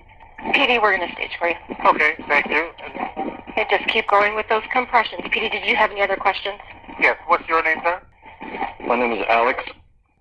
[0.55, 1.57] PD, we're going to stage for you.
[1.87, 2.71] Okay, thank you.
[2.83, 5.23] And, just keep going with those compressions.
[5.23, 6.59] PD, did you have any other questions?
[7.01, 8.01] yes, what's your name, sir?
[8.87, 9.65] My name is Alex.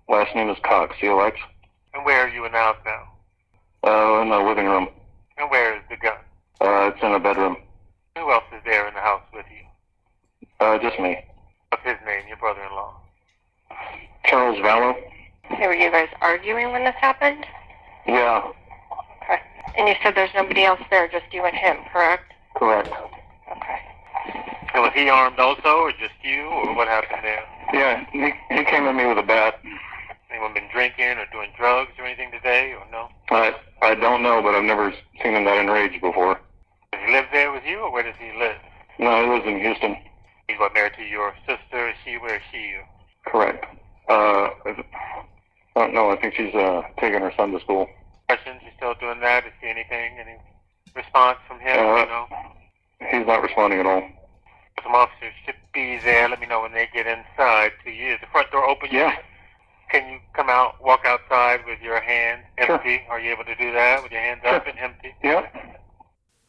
[0.08, 0.96] Last name is Cox.
[1.00, 1.38] C-O-X.
[1.94, 3.08] And where are you in the house now?
[3.86, 4.88] Uh, in the living room.
[5.38, 6.16] And where is the gun?
[6.60, 7.56] Uh, it's in a bedroom.
[8.16, 10.46] Who else is there in the house with you?
[10.58, 11.24] Uh, just me.
[11.70, 12.94] What's his name, your brother-in-law?
[14.24, 14.96] Charles Vallow.
[15.52, 17.46] Okay, were you guys arguing when this happened?
[18.06, 18.50] Yeah,
[19.22, 19.40] Okay.
[19.76, 22.32] And you said there's nobody else there, just you and him, correct?
[22.54, 22.88] correct.
[22.88, 23.78] Okay.
[24.74, 27.44] And was he armed also, or just you, or what happened there?
[27.72, 29.60] Yeah, he, he came at me with a bat.
[30.30, 33.08] Anyone been drinking or doing drugs or anything today, or no?
[33.30, 36.40] I I don't know, but I've never seen him that enraged before.
[36.92, 38.56] Does he live there with you, or where does he live?
[38.98, 39.96] No, he lives in Houston.
[40.48, 41.88] He's what, married to your sister?
[41.88, 42.74] Is she, where is she?
[43.26, 43.64] Correct.
[44.08, 44.84] Uh, I
[45.74, 46.10] don't know.
[46.10, 47.88] I think she's uh taking her son to school.
[48.28, 48.60] Questions?
[48.64, 49.46] You still doing that?
[49.46, 50.18] Is he anything?
[50.18, 50.36] Any
[50.94, 51.78] response from him?
[51.78, 52.26] Uh, you know?
[53.10, 54.02] He's not responding at all.
[54.82, 56.28] Some officers should be there.
[56.28, 58.14] Let me know when they get inside to you.
[58.14, 58.88] Is the front door open?
[58.92, 59.16] Yeah.
[59.90, 62.66] Can you come out, walk outside with your hands empty?
[62.66, 62.74] Sure.
[62.76, 63.06] empty?
[63.08, 65.14] Are you able to do that with your hands up and empty?
[65.22, 65.46] Yeah.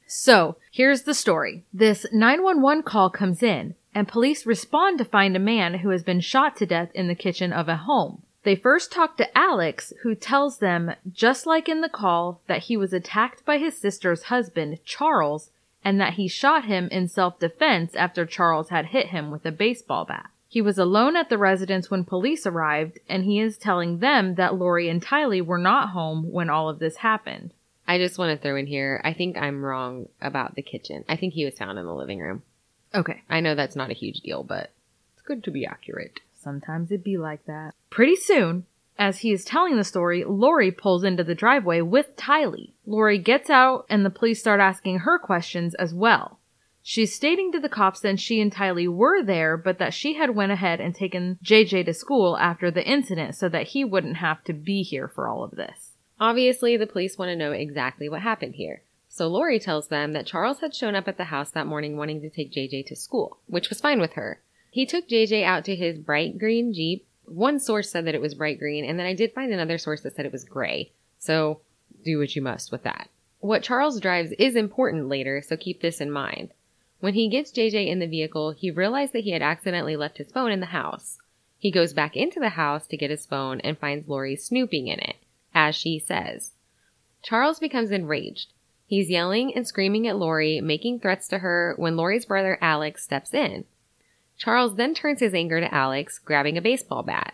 [0.08, 1.64] So, here's the story.
[1.74, 6.22] This 911 call comes in, and police respond to find a man who has been
[6.22, 8.24] shot to death in the kitchen of a home.
[8.44, 12.78] They first talk to Alex, who tells them, just like in the call, that he
[12.78, 15.52] was attacked by his sister's husband, Charles,
[15.84, 19.52] and that he shot him in self defense after Charles had hit him with a
[19.52, 20.30] baseball bat.
[20.50, 24.56] He was alone at the residence when police arrived, and he is telling them that
[24.56, 27.54] Lori and Tylee were not home when all of this happened.
[27.88, 29.02] I just want to throw in here.
[29.04, 31.06] I think I'm wrong about the kitchen.
[31.08, 32.44] I think he was found in the living room.
[32.94, 33.22] Okay.
[33.30, 34.72] I know that's not a huge deal, but
[35.14, 36.20] it's good to be accurate.
[36.34, 37.74] Sometimes it be like that.
[37.90, 38.66] Pretty soon,
[38.98, 42.74] as he is telling the story, Lori pulls into the driveway with Tylee.
[42.86, 46.40] Lori gets out and the police start asking her questions as well.
[46.82, 50.36] She's stating to the cops that she and Tylee were there, but that she had
[50.36, 54.44] went ahead and taken JJ to school after the incident so that he wouldn't have
[54.46, 55.92] to be here for all of this.
[56.20, 58.84] Obviously, the police want to know exactly what happened here.
[59.10, 62.22] So Lori tells them that Charles had shown up at the house that morning wanting
[62.22, 64.42] to take JJ to school, which was fine with her.
[64.72, 67.07] He took JJ out to his bright green Jeep.
[67.28, 70.02] One source said that it was bright green, and then I did find another source
[70.02, 70.94] that said it was gray.
[71.20, 71.60] So
[72.04, 73.10] do what you must with that.
[73.40, 76.54] What Charles drives is important later, so keep this in mind.
[77.00, 80.32] When he gets JJ in the vehicle, he realized that he had accidentally left his
[80.32, 81.20] phone in the house.
[81.60, 85.00] He goes back into the house to get his phone and finds Lori snooping in
[85.00, 85.18] it,
[85.54, 86.54] as she says.
[87.22, 88.54] Charles becomes enraged.
[88.86, 93.34] He's yelling and screaming at Lori, making threats to her when Lori's brother Alex steps
[93.34, 93.66] in.
[94.38, 97.34] Charles then turns his anger to Alex, grabbing a baseball bat.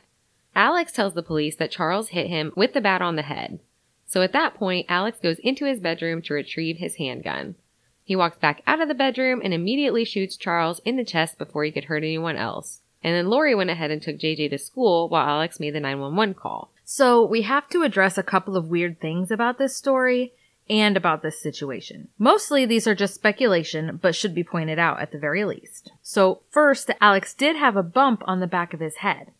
[0.55, 3.59] Alex tells the police that Charles hit him with the bat on the head.
[4.05, 7.55] So at that point, Alex goes into his bedroom to retrieve his handgun.
[8.03, 11.63] He walks back out of the bedroom and immediately shoots Charles in the chest before
[11.63, 12.81] he could hurt anyone else.
[13.03, 16.35] And then Lori went ahead and took JJ to school while Alex made the 911
[16.35, 16.71] call.
[16.85, 20.33] So we have to address a couple of weird things about this story
[20.69, 22.07] and about this situation.
[22.17, 25.91] Mostly these are just speculation, but should be pointed out at the very least.
[26.01, 29.31] So first, Alex did have a bump on the back of his head.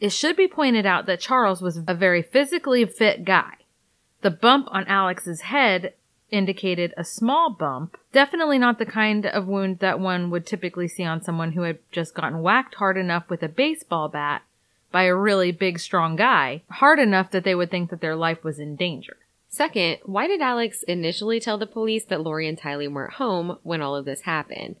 [0.00, 3.54] It should be pointed out that Charles was a very physically fit guy.
[4.20, 5.94] The bump on Alex's head
[6.30, 11.04] indicated a small bump, definitely not the kind of wound that one would typically see
[11.04, 14.42] on someone who had just gotten whacked hard enough with a baseball bat
[14.90, 18.44] by a really big, strong guy, hard enough that they would think that their life
[18.44, 19.16] was in danger.
[19.48, 23.80] Second, why did Alex initially tell the police that Lori and Tylee weren't home when
[23.80, 24.76] all of this happened?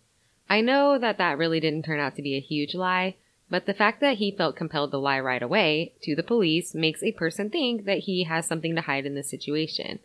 [0.48, 3.16] I know that that really didn't turn out to be a huge lie,
[3.50, 7.02] but the fact that he felt compelled to lie right away to the police makes
[7.02, 10.00] a person think that he has something to hide in this situation.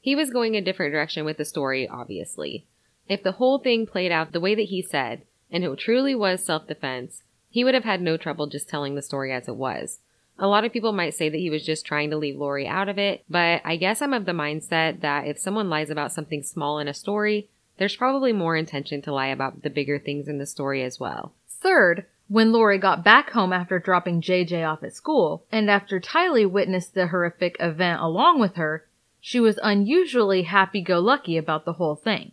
[0.00, 2.66] He was going a different direction with the story, obviously.
[3.08, 6.44] If the whole thing played out the way that he said, and it truly was
[6.44, 10.00] self defense, he would have had no trouble just telling the story as it was.
[10.38, 12.88] A lot of people might say that he was just trying to leave Lori out
[12.88, 16.42] of it, but I guess I'm of the mindset that if someone lies about something
[16.42, 20.38] small in a story, there's probably more intention to lie about the bigger things in
[20.38, 21.32] the story as well.
[21.48, 26.50] Third, when Lori got back home after dropping JJ off at school, and after Tylee
[26.50, 28.86] witnessed the horrific event along with her,
[29.20, 32.32] she was unusually happy-go-lucky about the whole thing.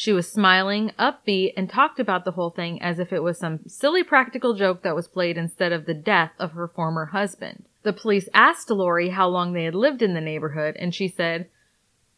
[0.00, 3.60] She was smiling, upbeat, and talked about the whole thing as if it was some
[3.66, 7.66] silly practical joke that was played instead of the death of her former husband.
[7.82, 11.50] The police asked Lori how long they had lived in the neighborhood, and she said,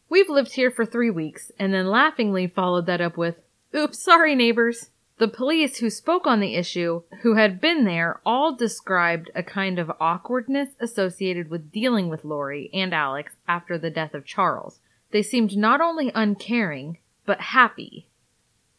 [0.07, 3.35] We've lived here for three weeks, and then laughingly followed that up with,
[3.75, 4.91] Oops, sorry neighbors.
[5.17, 9.77] The police who spoke on the issue, who had been there, all described a kind
[9.77, 14.79] of awkwardness associated with dealing with Lori and Alex after the death of Charles.
[15.11, 18.07] They seemed not only uncaring, but happy,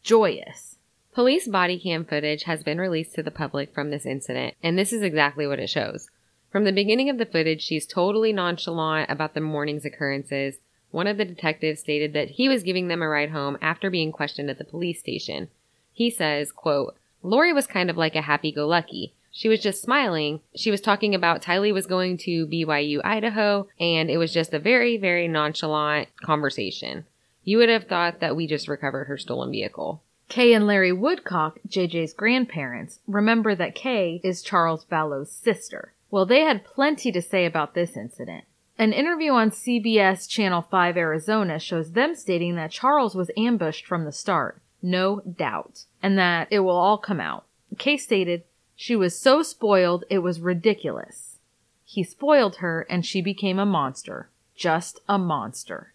[0.03, 0.77] joyous.
[1.13, 4.91] Police body cam footage has been released to the public from this incident, and this
[4.91, 6.09] is exactly what it shows.
[6.51, 10.55] From the beginning of the footage, she's totally nonchalant about the morning's occurrences.
[10.91, 14.11] One of the detectives stated that he was giving them a ride home after being
[14.11, 15.49] questioned at the police station.
[15.91, 19.13] He says, quote, Lori was kind of like a happy-go-lucky.
[19.31, 20.39] She was just smiling.
[20.55, 24.59] She was talking about Tylee was going to BYU, Idaho, and it was just a
[24.59, 27.05] very, very nonchalant conversation.
[27.45, 30.01] You would have thought that we just recovered her stolen vehicle.
[30.27, 35.93] Kay and Larry Woodcock, JJ's grandparents, remember that Kay is Charles Vallow's sister.
[36.09, 38.45] Well, they had plenty to say about this incident.
[38.79, 44.05] An interview on CBS Channel 5 Arizona shows them stating that Charles was ambushed from
[44.05, 47.45] the start, no doubt, and that it will all come out.
[47.77, 48.43] Kay stated,
[48.75, 51.37] She was so spoiled it was ridiculous.
[51.85, 54.29] He spoiled her and she became a monster.
[54.55, 55.93] Just a monster.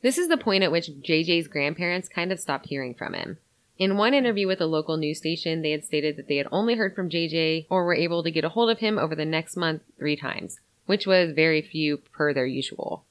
[0.00, 3.38] This is the point at which JJ's grandparents kind of stopped hearing from him.
[3.78, 6.74] In one interview with a local news station, they had stated that they had only
[6.74, 9.56] heard from JJ or were able to get a hold of him over the next
[9.56, 13.04] month three times, which was very few per their usual.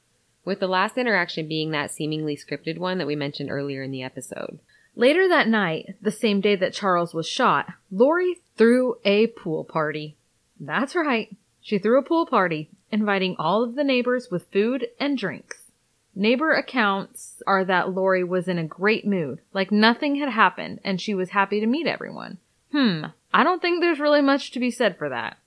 [0.43, 4.03] With the last interaction being that seemingly scripted one that we mentioned earlier in the
[4.03, 4.59] episode.
[4.95, 10.17] Later that night, the same day that Charles was shot, Lori threw a pool party.
[10.59, 11.35] That's right.
[11.61, 15.66] She threw a pool party, inviting all of the neighbors with food and drinks.
[16.19, 20.99] Neighbor accounts are that Lori was in a great mood, like nothing had happened, and
[20.99, 22.39] she was happy to meet everyone.
[22.71, 25.37] Hmm, I don't think there's really much to be said for that.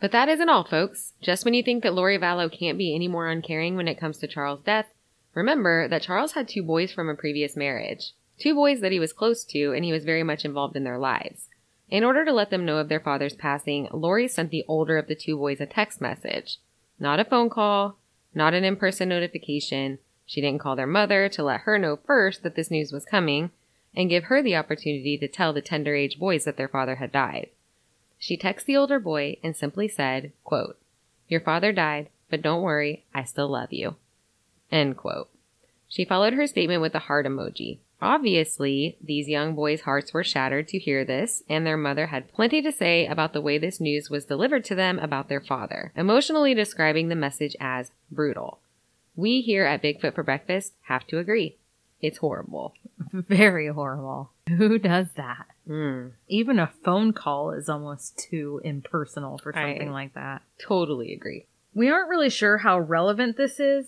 [0.00, 1.14] But that isn't all, folks.
[1.20, 4.18] Just when you think that Lori Vallow can't be any more uncaring when it comes
[4.18, 4.86] to Charles' death,
[5.34, 8.12] remember that Charles had two boys from a previous marriage.
[8.38, 10.98] Two boys that he was close to, and he was very much involved in their
[10.98, 11.48] lives.
[11.90, 15.08] In order to let them know of their father's passing, Lori sent the older of
[15.08, 16.58] the two boys a text message.
[17.00, 17.98] Not a phone call,
[18.32, 22.42] not an in person notification, she didn't call their mother to let her know first
[22.42, 23.50] that this news was coming
[23.94, 27.12] and give her the opportunity to tell the tender age boys that their father had
[27.12, 27.48] died.
[28.18, 30.78] She texted the older boy and simply said, quote,
[31.28, 33.96] Your father died, but don't worry, I still love you.
[34.72, 35.28] End quote.
[35.88, 37.78] She followed her statement with a heart emoji.
[38.02, 42.60] Obviously, these young boys' hearts were shattered to hear this, and their mother had plenty
[42.62, 46.54] to say about the way this news was delivered to them about their father, emotionally
[46.54, 48.58] describing the message as brutal.
[49.16, 51.56] We here at Bigfoot for Breakfast have to agree.
[52.00, 52.74] It's horrible.
[53.12, 54.30] Very horrible.
[54.48, 55.46] Who does that?
[55.68, 60.42] Mm, Even a phone call is almost too impersonal for something I- like that.
[60.60, 61.46] totally agree.
[61.74, 63.86] We aren't really sure how relevant this is,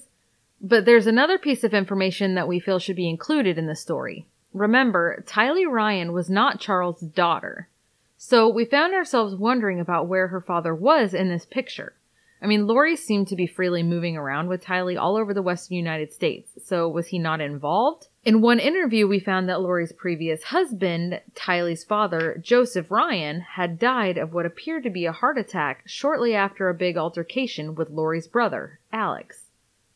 [0.60, 4.26] but there's another piece of information that we feel should be included in the story.
[4.54, 7.68] Remember, Tylee Ryan was not Charles' daughter.
[8.16, 11.92] So we found ourselves wondering about where her father was in this picture.
[12.40, 15.76] I mean, Lori seemed to be freely moving around with Tylee all over the western
[15.76, 18.08] United States, so was he not involved?
[18.24, 24.18] In one interview, we found that Lori's previous husband, Tylee's father, Joseph Ryan, had died
[24.18, 28.28] of what appeared to be a heart attack shortly after a big altercation with Lori's
[28.28, 29.44] brother, Alex.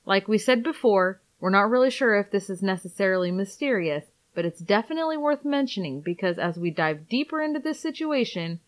[0.06, 4.60] Like we said before, we're not really sure if this is necessarily mysterious, but it's
[4.60, 8.60] definitely worth mentioning because as we dive deeper into this situation,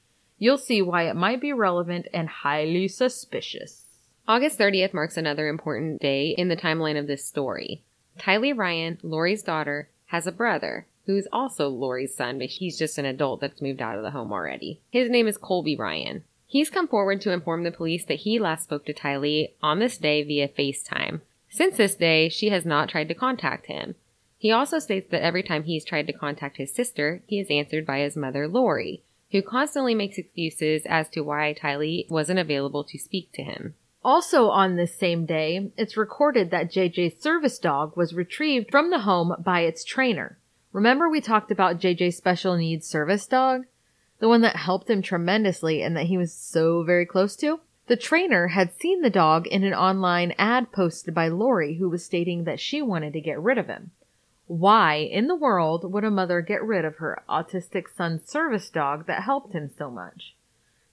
[0.43, 3.85] you'll see why it might be relevant and highly suspicious.
[4.27, 7.81] August 30th marks another important day in the timeline of this story.
[8.19, 13.05] Tylee Ryan, Lori's daughter, has a brother who's also Lori's son, but he's just an
[13.05, 14.81] adult that's moved out of the home already.
[14.91, 16.25] His name is Colby Ryan.
[16.49, 19.97] He's come forward to inform the police that he last spoke to Tylee on this
[19.97, 21.21] day via FaceTime.
[21.51, 23.95] Since this day, she has not tried to contact him.
[24.39, 27.87] He also states that every time he's tried to contact his sister, he is answered
[27.87, 32.99] by his mother, Lori, who constantly makes excuses as to why Tylee wasn't available to
[32.99, 33.75] speak to him.
[34.05, 39.01] Also on this same day, it's recorded that JJ's service dog was retrieved from the
[39.01, 40.39] home by its trainer.
[40.73, 43.65] Remember we talked about JJ's special needs service dog?
[44.19, 47.61] The one that helped him tremendously and that he was so very close to?
[47.87, 52.05] The trainer had seen the dog in an online ad posted by Lori who was
[52.05, 53.91] stating that she wanted to get rid of him.
[54.53, 59.07] Why in the world would a mother get rid of her autistic son's service dog
[59.07, 60.37] that helped him so much?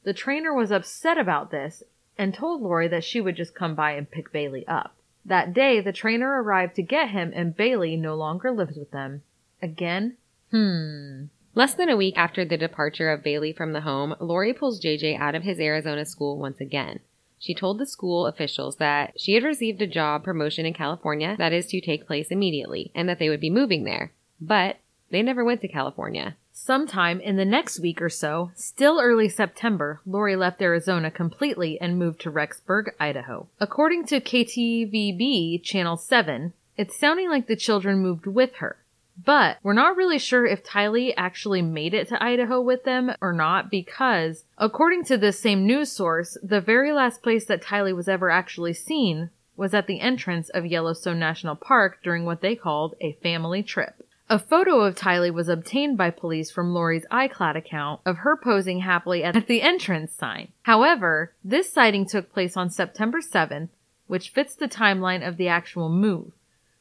[0.03, 1.83] The trainer was upset about this
[2.17, 4.95] and told Lori that she would just come by and pick Bailey up.
[5.25, 9.23] That day, the trainer arrived to get him, and Bailey no longer lives with them.
[9.61, 10.15] Again?
[10.51, 11.25] Hmm.
[11.53, 15.19] Less than a week after the departure of Bailey from the home, Lori pulls JJ
[15.19, 17.01] out of his Arizona school once again.
[17.39, 21.53] She told the school officials that she had received a job promotion in California that
[21.53, 24.11] is to take place immediately and that they would be moving there.
[24.41, 24.77] But
[25.09, 26.35] they never went to California.
[26.51, 31.97] Sometime in the next week or so, still early September, Lori left Arizona completely and
[31.97, 33.47] moved to Rexburg, Idaho.
[33.59, 38.77] According to KTVB Channel 7, it's sounding like the children moved with her.
[39.25, 43.33] But we're not really sure if Tylee actually made it to Idaho with them or
[43.33, 48.07] not because, according to this same news source, the very last place that Tylee was
[48.07, 52.95] ever actually seen was at the entrance of Yellowstone National Park during what they called
[53.01, 54.05] a family trip.
[54.29, 58.81] A photo of Tylee was obtained by police from Lori's iCloud account of her posing
[58.81, 60.49] happily at the entrance sign.
[60.61, 63.69] However, this sighting took place on September 7th,
[64.07, 66.31] which fits the timeline of the actual move.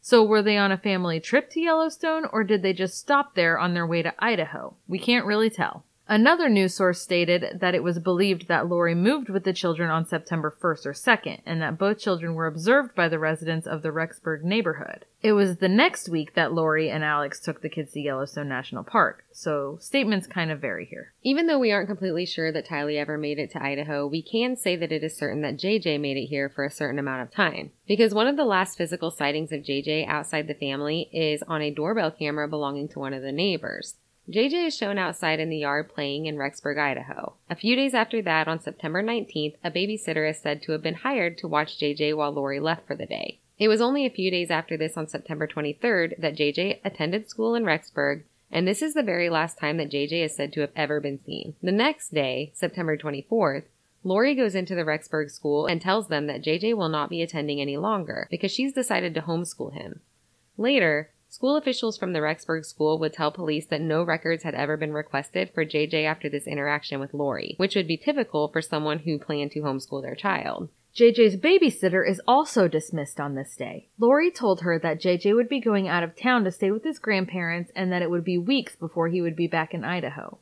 [0.08, 3.58] So were they on a family trip to Yellowstone or did they just stop there
[3.58, 4.74] on their way to Idaho?
[4.86, 5.84] We can't really tell.
[6.10, 10.06] Another news source stated that it was believed that Lori moved with the children on
[10.06, 13.90] September 1st or 2nd, and that both children were observed by the residents of the
[13.90, 15.04] Rexburg neighborhood.
[15.20, 18.84] It was the next week that Lori and Alex took the kids to Yellowstone National
[18.84, 21.12] Park, so statements kind of vary here.
[21.22, 24.56] Even though we aren't completely sure that Tylee ever made it to Idaho, we can
[24.56, 27.30] say that it is certain that JJ made it here for a certain amount of
[27.30, 27.70] time.
[27.86, 31.70] Because one of the last physical sightings of JJ outside the family is on a
[31.70, 33.96] doorbell camera belonging to one of the neighbors.
[34.30, 37.32] JJ is shown outside in the yard playing in Rexburg, Idaho.
[37.48, 40.96] A few days after that, on September 19th, a babysitter is said to have been
[40.96, 43.38] hired to watch JJ while Lori left for the day.
[43.58, 47.54] It was only a few days after this, on September 23rd, that JJ attended school
[47.54, 50.72] in Rexburg, and this is the very last time that JJ is said to have
[50.76, 51.54] ever been seen.
[51.62, 53.64] The next day, September 24th,
[54.04, 57.62] Lori goes into the Rexburg school and tells them that JJ will not be attending
[57.62, 60.00] any longer because she's decided to homeschool him.
[60.58, 64.78] Later, School officials from the Rexburg school would tell police that no records had ever
[64.78, 69.00] been requested for JJ after this interaction with Lori, which would be typical for someone
[69.00, 70.70] who planned to homeschool their child.
[70.96, 73.88] JJ's babysitter is also dismissed on this day.
[73.98, 76.98] Lori told her that JJ would be going out of town to stay with his
[76.98, 80.38] grandparents and that it would be weeks before he would be back in Idaho.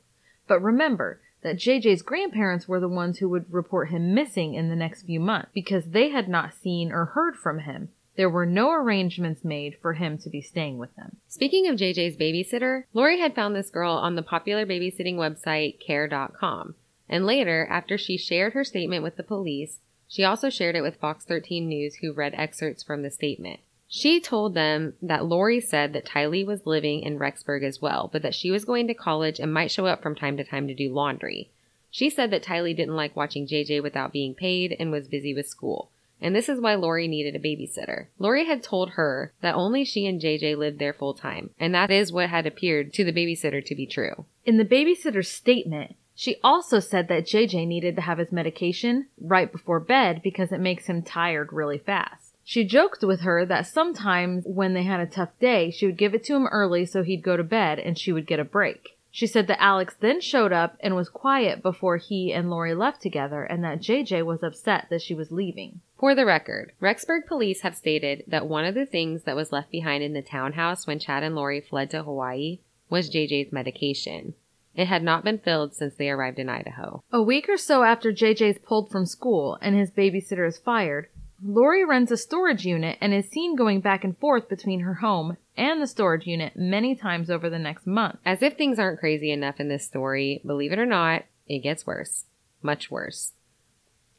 [0.46, 4.76] But remember that JJ's grandparents were the ones who would report him missing in the
[4.76, 7.88] next few months because they had not seen or heard from him.
[8.16, 11.18] There were no arrangements made for him to be staying with them.
[11.28, 16.74] Speaking of JJ's babysitter, Lori had found this girl on the popular babysitting website care.com.
[17.10, 20.96] And later, after she shared her statement with the police, she also shared it with
[20.96, 23.60] Fox 13 News, who read excerpts from the statement.
[23.86, 28.22] She told them that Lori said that Tylee was living in Rexburg as well, but
[28.22, 30.74] that she was going to college and might show up from time to time to
[30.74, 31.50] do laundry.
[31.90, 35.46] She said that Tylee didn't like watching JJ without being paid and was busy with
[35.46, 35.90] school
[36.20, 38.06] and this is why Lori needed a babysitter.
[38.18, 41.90] Lori had told her that only she and JJ lived there full time, and that
[41.90, 44.24] is what had appeared to the babysitter to be true.
[44.44, 49.52] In the babysitter's statement, she also said that JJ needed to have his medication right
[49.52, 52.34] before bed because it makes him tired really fast.
[52.42, 56.14] She joked with her that sometimes when they had a tough day, she would give
[56.14, 58.95] it to him early so he'd go to bed and she would get a break.
[59.16, 63.00] She said that Alex then showed up and was quiet before he and Lori left
[63.00, 65.80] together and that JJ was upset that she was leaving.
[65.98, 69.70] For the record, Rexburg police have stated that one of the things that was left
[69.70, 72.58] behind in the townhouse when Chad and Lori fled to Hawaii
[72.90, 74.34] was JJ's medication.
[74.74, 77.02] It had not been filled since they arrived in Idaho.
[77.10, 81.08] A week or so after JJ's pulled from school and his babysitter is fired,
[81.42, 85.38] Lori rents a storage unit and is seen going back and forth between her home
[85.56, 88.18] and the storage unit many times over the next month.
[88.24, 91.86] As if things aren't crazy enough in this story, believe it or not, it gets
[91.86, 92.24] worse.
[92.62, 93.32] Much worse.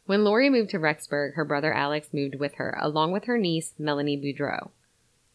[0.06, 3.74] When Lori moved to Rexburg, her brother Alex moved with her, along with her niece,
[3.78, 4.70] Melanie Boudreaux.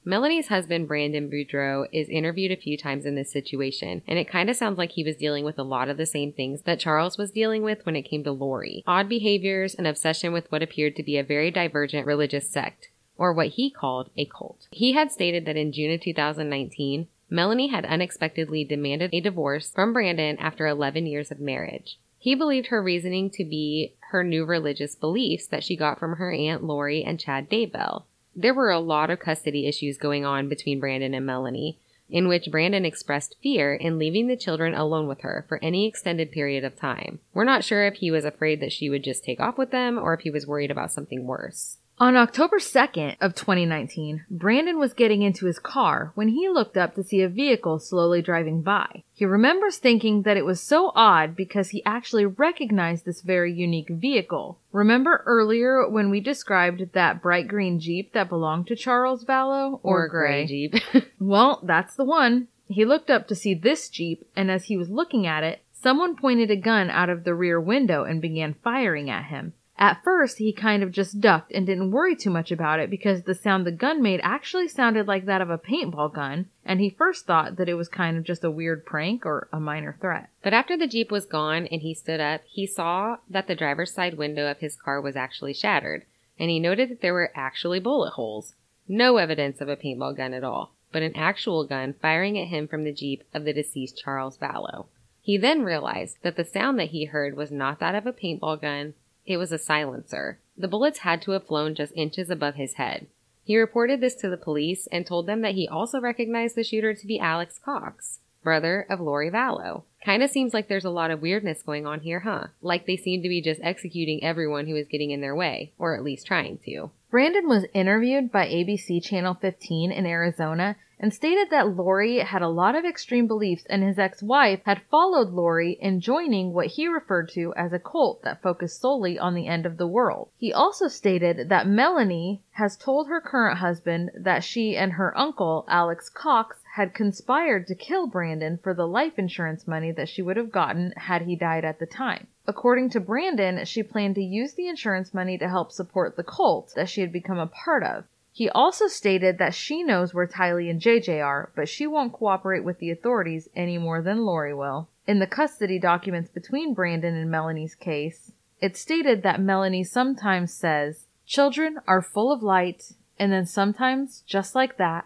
[0.04, 4.50] Melanie's husband, Brandon Boudreaux, is interviewed a few times in this situation, and it kind
[4.50, 7.16] of sounds like he was dealing with a lot of the same things that Charles
[7.16, 8.82] was dealing with when it came to Lori.
[8.84, 13.32] Odd behaviors and obsession with what appeared to be a very divergent religious sect, or
[13.32, 14.68] what he called a cult.
[14.70, 19.92] He had stated that in June of 2019, Melanie had unexpectedly demanded a divorce from
[19.92, 21.98] Brandon after 11 years of marriage.
[22.18, 26.30] He believed her reasoning to be her new religious beliefs that she got from her
[26.30, 28.04] Aunt Lori and Chad Daybell.
[28.36, 32.50] There were a lot of custody issues going on between Brandon and Melanie, in which
[32.50, 36.76] Brandon expressed fear in leaving the children alone with her for any extended period of
[36.76, 37.20] time.
[37.32, 39.98] We're not sure if he was afraid that she would just take off with them
[39.98, 41.78] or if he was worried about something worse.
[41.98, 46.94] On October 2nd of 2019, Brandon was getting into his car when he looked up
[46.94, 49.04] to see a vehicle slowly driving by.
[49.12, 53.90] He remembers thinking that it was so odd because he actually recognized this very unique
[53.90, 54.58] vehicle.
[54.72, 59.78] Remember earlier when we described that bright green Jeep that belonged to Charles Vallow?
[59.82, 60.74] Or, gray Jeep.
[61.20, 62.48] well, that's the one.
[62.68, 66.16] He looked up to see this Jeep, and as he was looking at it, someone
[66.16, 69.52] pointed a gun out of the rear window and began firing at him.
[69.78, 73.22] At first, he kind of just ducked and didn't worry too much about it because
[73.22, 76.90] the sound the gun made actually sounded like that of a paintball gun, and he
[76.90, 80.28] first thought that it was kind of just a weird prank or a minor threat.
[80.42, 83.92] But after the Jeep was gone and he stood up, he saw that the driver's
[83.92, 86.04] side window of his car was actually shattered,
[86.38, 88.54] and he noted that there were actually bullet holes.
[88.86, 92.68] No evidence of a paintball gun at all, but an actual gun firing at him
[92.68, 94.86] from the Jeep of the deceased Charles Vallow.
[95.22, 98.60] He then realized that the sound that he heard was not that of a paintball
[98.60, 98.94] gun,
[99.26, 100.38] it was a silencer.
[100.56, 103.06] The bullets had to have flown just inches above his head.
[103.44, 106.94] He reported this to the police and told them that he also recognized the shooter
[106.94, 109.82] to be Alex Cox, brother of Lori Vallow.
[110.04, 112.48] Kinda seems like there's a lot of weirdness going on here, huh?
[112.60, 115.96] Like they seem to be just executing everyone who is getting in their way, or
[115.96, 116.90] at least trying to.
[117.10, 122.48] Brandon was interviewed by ABC Channel 15 in Arizona and stated that Lori had a
[122.48, 127.28] lot of extreme beliefs and his ex-wife had followed Lori in joining what he referred
[127.30, 130.28] to as a cult that focused solely on the end of the world.
[130.38, 135.64] He also stated that Melanie has told her current husband that she and her uncle,
[135.68, 140.38] Alex Cox, had conspired to kill Brandon for the life insurance money that she would
[140.38, 142.26] have gotten had he died at the time.
[142.46, 146.72] According to Brandon, she planned to use the insurance money to help support the cult
[146.74, 148.04] that she had become a part of.
[148.32, 152.64] He also stated that she knows where Tylee and JJ are, but she won't cooperate
[152.64, 154.88] with the authorities any more than Lori will.
[155.06, 161.04] In the custody documents between Brandon and Melanie's case, it stated that Melanie sometimes says,
[161.26, 165.04] Children are full of light, and then sometimes, just like that,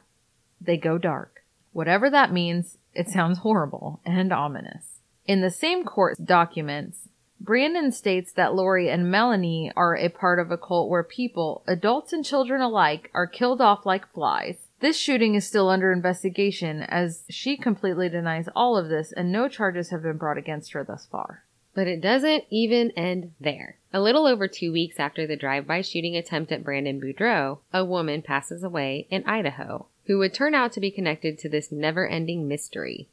[0.60, 1.42] they go dark.
[1.76, 5.00] Whatever that means, it sounds horrible and ominous.
[5.26, 10.50] In the same court documents, Brandon states that Lori and Melanie are a part of
[10.50, 14.56] a cult where people, adults and children alike, are killed off like flies.
[14.80, 19.46] This shooting is still under investigation as she completely denies all of this and no
[19.46, 21.44] charges have been brought against her thus far.
[21.74, 23.76] But it doesn't even end there.
[23.92, 28.22] A little over two weeks after the drive-by shooting attempt at Brandon Boudreaux, a woman
[28.22, 33.08] passes away in Idaho, who would turn out to be connected to this never-ending mystery.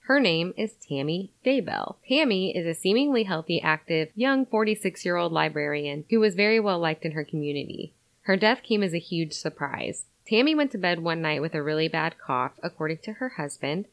[0.00, 1.96] Her name is Tammy Daybell.
[2.06, 6.78] Tammy is a seemingly healthy, active, young 46 year old librarian who was very well
[6.78, 7.94] liked in her community.
[8.22, 10.04] Her death came as a huge surprise.
[10.26, 13.86] Tammy went to bed one night with a really bad cough, according to her husband,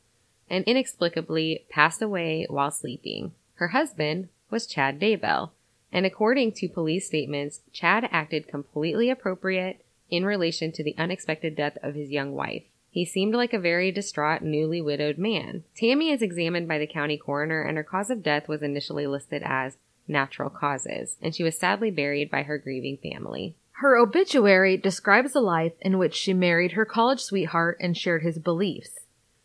[0.50, 3.34] and inexplicably passed away while sleeping.
[3.56, 5.52] Her husband was Chad Daybell,
[5.92, 11.78] and according to police statements, Chad acted completely appropriate in relation to the unexpected death
[11.82, 12.64] of his young wife.
[12.92, 15.64] He seemed like a very distraught, newly widowed man.
[15.76, 19.42] Tammy is examined by the county coroner, and her cause of death was initially listed
[19.46, 19.78] as
[20.10, 23.56] natural causes, and she was sadly buried by her grieving family.
[23.82, 28.38] Her obituary describes a life in which she married her college sweetheart and shared his
[28.38, 29.00] beliefs.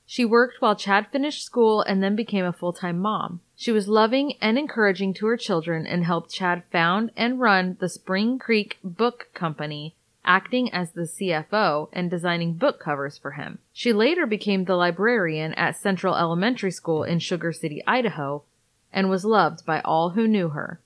[0.05, 3.41] She worked while Chad finished school and then became a full time mom.
[3.57, 7.89] She was loving and encouraging to her children and helped Chad found and run the
[7.89, 9.96] Spring Creek Book Company
[10.27, 13.59] acting as the CFO and designing book covers for him.
[13.73, 18.43] She later became the librarian at Central Elementary School in Sugar City, Idaho,
[18.93, 20.81] and was loved by all who knew her.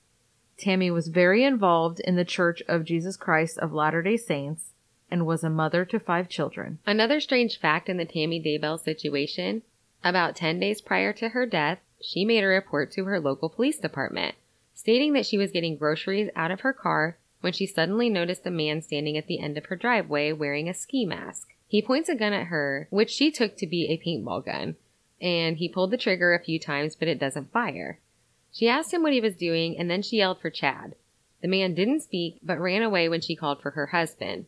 [0.57, 4.73] Tammy was very involved in the Church of Jesus Christ of Latter day Saints
[5.11, 6.79] and was a mother to five children.
[6.87, 9.63] Another strange fact in the Tammy Daybell situation
[10.05, 13.79] about 10 days prior to her death, she made a report to her local police
[13.79, 14.35] department,
[14.75, 18.51] stating that she was getting groceries out of her car when she suddenly noticed a
[18.51, 21.49] man standing at the end of her driveway wearing a ski mask.
[21.67, 24.77] He points a gun at her, which she took to be a paintball gun,
[25.21, 28.01] and he pulled the trigger a few times, but it doesn't fire.
[28.53, 30.95] She asked him what he was doing, and then she yelled for Chad.
[31.43, 34.47] The man didn't speak, but ran away when she called for her husband.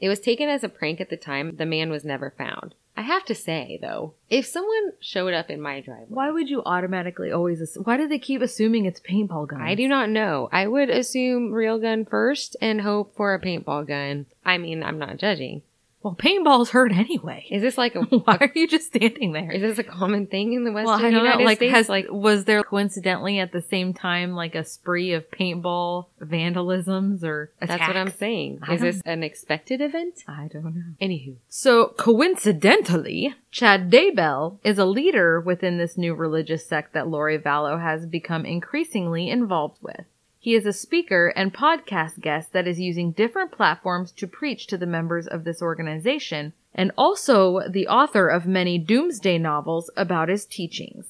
[0.00, 1.56] It was taken as a prank at the time.
[1.56, 2.74] The man was never found.
[2.96, 6.62] I have to say, though, if someone showed up in my driveway, Why would you
[6.66, 7.84] automatically always assume?
[7.84, 9.62] Why do they keep assuming it's paintball guns?
[9.64, 10.48] I do not know.
[10.50, 14.26] I would assume real gun first and hope for a paintball gun.
[14.44, 15.62] I mean, I'm not judging.
[16.02, 17.46] Well, paintballs hurt anyway.
[17.50, 19.50] Is this like a Why are you just standing there?
[19.50, 21.44] is this a common thing in the Western well, I don't United know.
[21.44, 21.74] Like, States?
[21.74, 27.24] has like was there coincidentally at the same time like a spree of paintball vandalisms
[27.24, 27.78] or attacks?
[27.80, 28.60] that's what I'm saying.
[28.62, 30.22] I Is this an expected event?
[30.28, 30.94] I don't know.
[31.02, 37.38] Anywho, So coincidentally, Chad Daybell is a leader within this new religious sect that Lori
[37.38, 40.04] Vallow has become increasingly involved with.
[40.48, 44.78] He is a speaker and podcast guest that is using different platforms to preach to
[44.78, 50.46] the members of this organization, and also the author of many doomsday novels about his
[50.46, 51.08] teachings.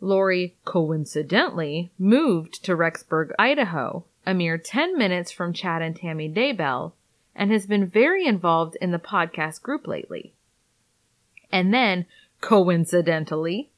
[0.00, 6.92] Lori coincidentally moved to Rexburg, Idaho, a mere 10 minutes from Chad and Tammy Daybell,
[7.34, 10.34] and has been very involved in the podcast group lately.
[11.50, 12.06] And then,
[12.40, 13.70] coincidentally,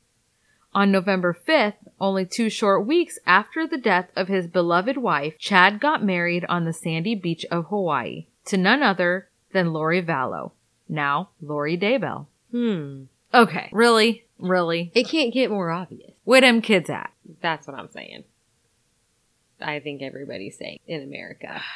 [0.75, 5.81] on November 5th, only two short weeks after the death of his beloved wife, Chad
[5.81, 10.53] got married on the sandy beach of Hawaii to none other than Lori Vallow,
[10.89, 12.27] now Lori Daybell.
[12.51, 14.25] hmm, Okay, really?
[14.39, 14.91] Really?
[14.95, 16.13] it can't get more obvious.
[16.25, 17.11] Where them kids at?
[17.41, 18.25] That's what I'm saying.
[19.61, 21.63] I think everybody's saying in America.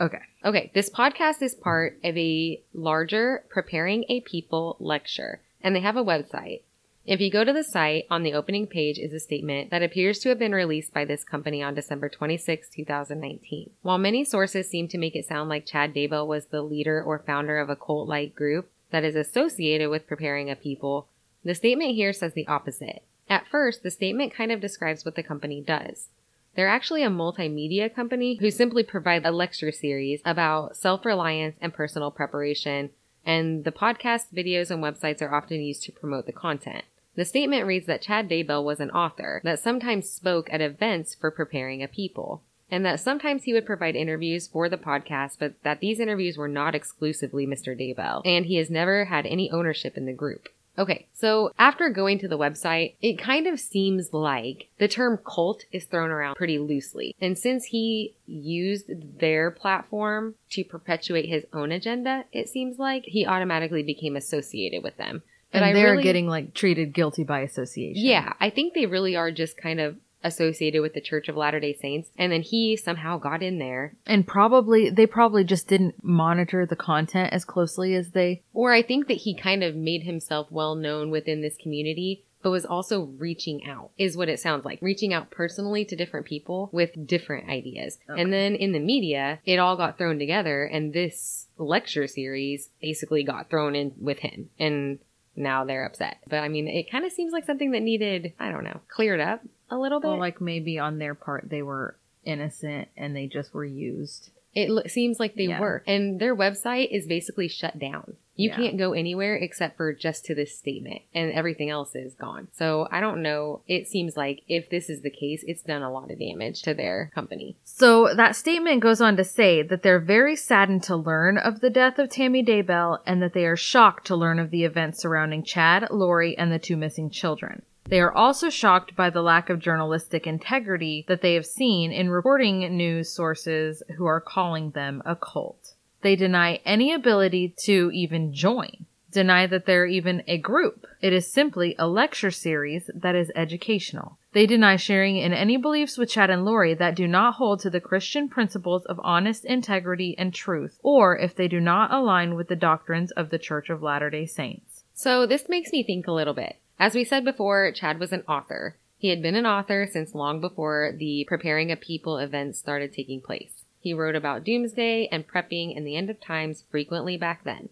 [0.00, 0.18] Okay.
[0.44, 5.96] Okay, this podcast is part of a larger Preparing a People lecture, and they have
[5.96, 6.62] a website.
[7.04, 10.20] If you go to the site, on the opening page is a statement that appears
[10.20, 13.70] to have been released by this company on December 26, 2019.
[13.82, 17.18] While many sources seem to make it sound like Chad Daybell was the leader or
[17.18, 21.08] founder of a cult like group that is associated with preparing a people,
[21.44, 23.02] the statement here says the opposite.
[23.28, 26.08] At first, the statement kind of describes what the company does.
[26.54, 31.74] They're actually a multimedia company who simply provide a lecture series about self reliance and
[31.74, 32.90] personal preparation,
[33.26, 36.84] and the podcast, videos, and websites are often used to promote the content.
[37.14, 41.30] The statement reads that Chad Daybell was an author that sometimes spoke at events for
[41.30, 45.80] preparing a people, and that sometimes he would provide interviews for the podcast, but that
[45.80, 47.78] these interviews were not exclusively Mr.
[47.78, 50.48] Daybell, and he has never had any ownership in the group.
[50.78, 55.64] Okay, so after going to the website, it kind of seems like the term cult
[55.70, 57.14] is thrown around pretty loosely.
[57.20, 58.86] And since he used
[59.20, 64.96] their platform to perpetuate his own agenda, it seems like he automatically became associated with
[64.96, 65.22] them.
[65.52, 68.04] And they're really- getting like treated guilty by association.
[68.04, 71.60] yeah, I think they really are just kind of associated with the Church of Latter
[71.60, 72.10] day Saints.
[72.16, 73.94] And then he somehow got in there.
[74.06, 78.42] And probably, they probably just didn't monitor the content as closely as they.
[78.52, 82.50] Or I think that he kind of made himself well known within this community, but
[82.50, 84.78] was also reaching out, is what it sounds like.
[84.80, 87.98] Reaching out personally to different people with different ideas.
[88.08, 88.20] Okay.
[88.20, 93.24] And then in the media, it all got thrown together, and this lecture series basically
[93.24, 94.50] got thrown in with him.
[94.58, 94.98] And
[95.36, 96.18] now they're upset.
[96.28, 99.20] But I mean, it kind of seems like something that needed, I don't know, cleared
[99.20, 100.08] up a little bit.
[100.08, 104.30] Well, like maybe on their part, they were innocent and they just were used.
[104.54, 105.60] It lo- seems like they Yeah.
[105.60, 105.82] were.
[105.86, 108.16] And their website is basically shut down.
[108.34, 108.56] You Yeah.
[108.56, 112.48] can't go anywhere except for just to this statement, and everything else is gone.
[112.52, 113.60] So I don't know.
[113.68, 116.72] It seems like if this is the case, it's done a lot of damage to
[116.74, 117.56] their company.
[117.64, 121.70] So that statement goes on to say that they're very saddened to learn of the
[121.70, 125.42] death of Tammy Daybell and that they are shocked to learn of the events surrounding
[125.42, 127.62] Chad, Lori, and the two missing children.
[127.86, 132.10] They are also shocked by the lack of journalistic integrity that they have seen in
[132.10, 135.74] reporting news sources who are calling them a cult.
[136.00, 140.86] They deny any ability to even join, deny that they're even a group.
[141.00, 144.18] It is simply a lecture series that is educational.
[144.32, 147.70] They deny sharing in any beliefs with Chad and Lori that do not hold to
[147.70, 152.48] the Christian principles of honest integrity and truth, or if they do not align with
[152.48, 154.84] the doctrines of the Church of Latter day Saints.
[154.94, 156.56] So this makes me think a little bit.
[156.78, 158.76] As we said before, Chad was an author.
[158.98, 163.20] He had been an author since long before the Preparing a People events started taking
[163.20, 163.64] place.
[163.80, 167.68] He wrote about doomsday and prepping and the end of times frequently back then.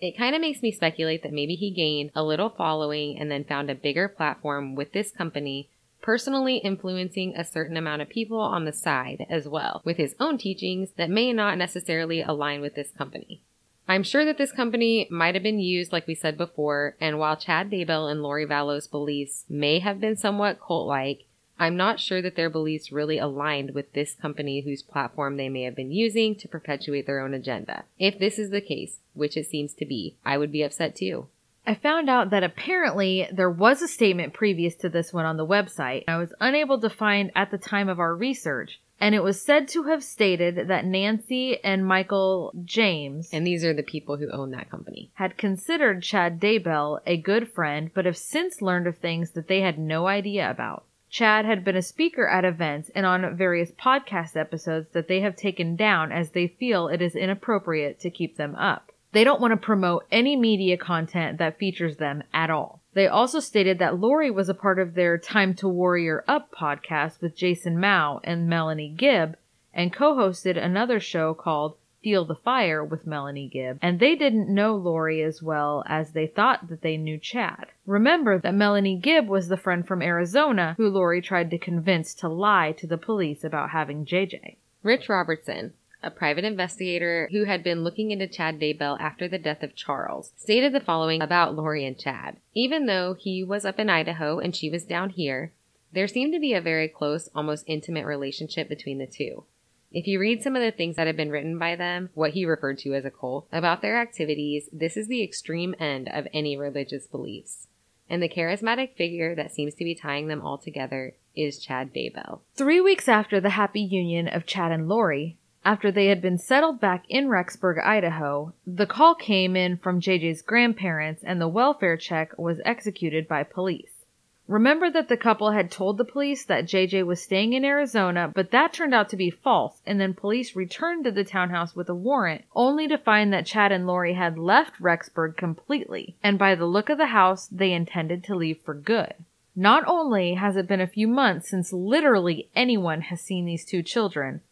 [0.00, 3.44] It kind of makes me speculate that maybe he gained a little following and then
[3.44, 5.70] found a bigger platform with this company,
[6.02, 10.36] personally influencing a certain amount of people on the side as well, with his own
[10.36, 13.40] teachings that may not necessarily align with this company.
[13.86, 17.36] I'm sure that this company might have been used, like we said before, and while
[17.36, 21.24] Chad Daybell and Lori Vallow's beliefs may have been somewhat cult like,
[21.58, 25.62] I'm not sure that their beliefs really aligned with this company whose platform they may
[25.62, 27.84] have been using to perpetuate their own agenda.
[27.98, 31.28] If this is the case, which it seems to be, I would be upset too.
[31.66, 35.46] I found out that apparently there was a statement previous to this one on the
[35.46, 36.04] website.
[36.06, 39.68] I was unable to find at the time of our research, and it was said
[39.68, 44.50] to have stated that Nancy and Michael James And these are the people who own
[44.52, 45.10] that company.
[45.14, 49.60] had considered Chad Daybell a good friend, but have since learned of things that they
[49.60, 50.84] had no idea about.
[51.10, 55.36] Chad had been a speaker at events and on various podcast episodes that they have
[55.36, 58.90] taken down as they feel it is inappropriate to keep them up.
[59.12, 62.80] They don't want to promote any media content that features them at all.
[62.94, 67.20] They also stated that Lori was a part of their Time to Warrior Up podcast
[67.20, 69.36] with Jason Mow and Melanie Gibb
[69.72, 74.76] and co-hosted another show called Feel the Fire with Melanie Gibb, and they didn't know
[74.76, 77.66] Lori as well as they thought that they knew Chad.
[77.86, 82.28] Remember that Melanie Gibb was the friend from Arizona who Lori tried to convince to
[82.28, 84.56] lie to the police about having JJ.
[84.84, 85.72] Rich Robertson,
[86.04, 90.32] a private investigator who had been looking into Chad Daybell after the death of Charles,
[90.36, 92.36] stated the following about Lori and Chad.
[92.54, 95.52] Even though he was up in Idaho and she was down here,
[95.92, 99.44] there seemed to be a very close, almost intimate relationship between the two.
[99.92, 102.44] If you read some of the things that have been written by them, what he
[102.44, 106.56] referred to as a cult, about their activities, this is the extreme end of any
[106.56, 107.68] religious beliefs.
[108.10, 112.40] And the charismatic figure that seems to be tying them all together is Chad Daybell.
[112.56, 116.78] Three weeks after the happy union of Chad and Lori, after they had been settled
[116.78, 122.36] back in Rexburg, Idaho, the call came in from JJ's grandparents and the welfare check
[122.38, 124.04] was executed by police.
[124.46, 128.50] Remember that the couple had told the police that JJ was staying in Arizona, but
[128.50, 131.94] that turned out to be false, and then police returned to the townhouse with a
[131.94, 136.66] warrant, only to find that Chad and Lori had left Rexburg completely, and by the
[136.66, 139.14] look of the house, they intended to leave for good.
[139.56, 143.82] Not only has it been a few months since literally anyone has seen these two
[143.82, 144.42] children,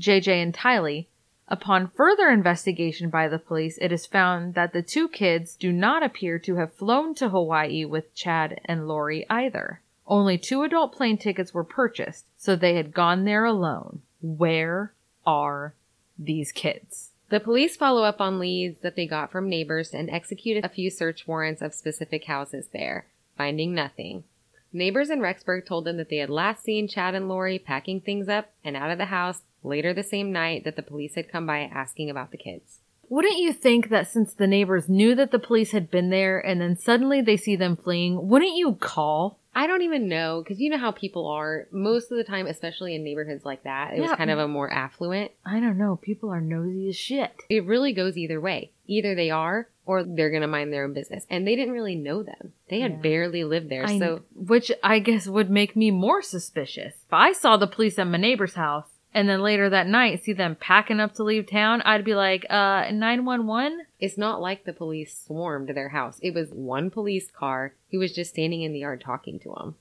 [0.00, 1.06] JJ and Tylee,
[1.46, 6.02] upon further investigation by the police, it is found that the two kids do not
[6.02, 9.82] appear to have flown to Hawaii with Chad and Lori either.
[10.06, 14.00] Only two adult plane tickets were purchased, so they had gone there alone.
[14.22, 14.94] Where
[15.26, 15.74] are
[16.18, 17.10] these kids?
[17.28, 20.90] The police follow up on leads that they got from neighbors and executed a few
[20.90, 24.24] search warrants of specific houses there, finding nothing.
[24.72, 28.28] Neighbors in Rexburg told them that they had last seen Chad and Lori packing things
[28.28, 31.46] up and out of the house later the same night that the police had come
[31.46, 32.78] by asking about the kids.
[33.08, 36.60] Wouldn't you think that since the neighbors knew that the police had been there and
[36.60, 39.40] then suddenly they see them fleeing, wouldn't you call?
[39.52, 42.94] I don't even know because you know how people are most of the time, especially
[42.94, 43.94] in neighborhoods like that.
[43.94, 45.32] It was kind of a more affluent.
[45.44, 45.96] I don't know.
[45.96, 47.32] People are nosy as shit.
[47.48, 48.70] It really goes either way.
[48.86, 51.26] Either they are or they're going to mind their own business.
[51.28, 52.52] And they didn't really know them.
[52.68, 52.98] They had Yeah.
[52.98, 53.84] barely lived there.
[53.86, 56.94] I- so which I guess would make me more suspicious.
[57.08, 60.32] If I saw the police at my neighbor's house and then later that night see
[60.32, 63.86] them packing up to leave town, I'd be like, uh, 911?
[63.98, 66.18] it's not like the police swarmed their house.
[66.22, 69.74] It was one police car He was just standing in the yard talking to them.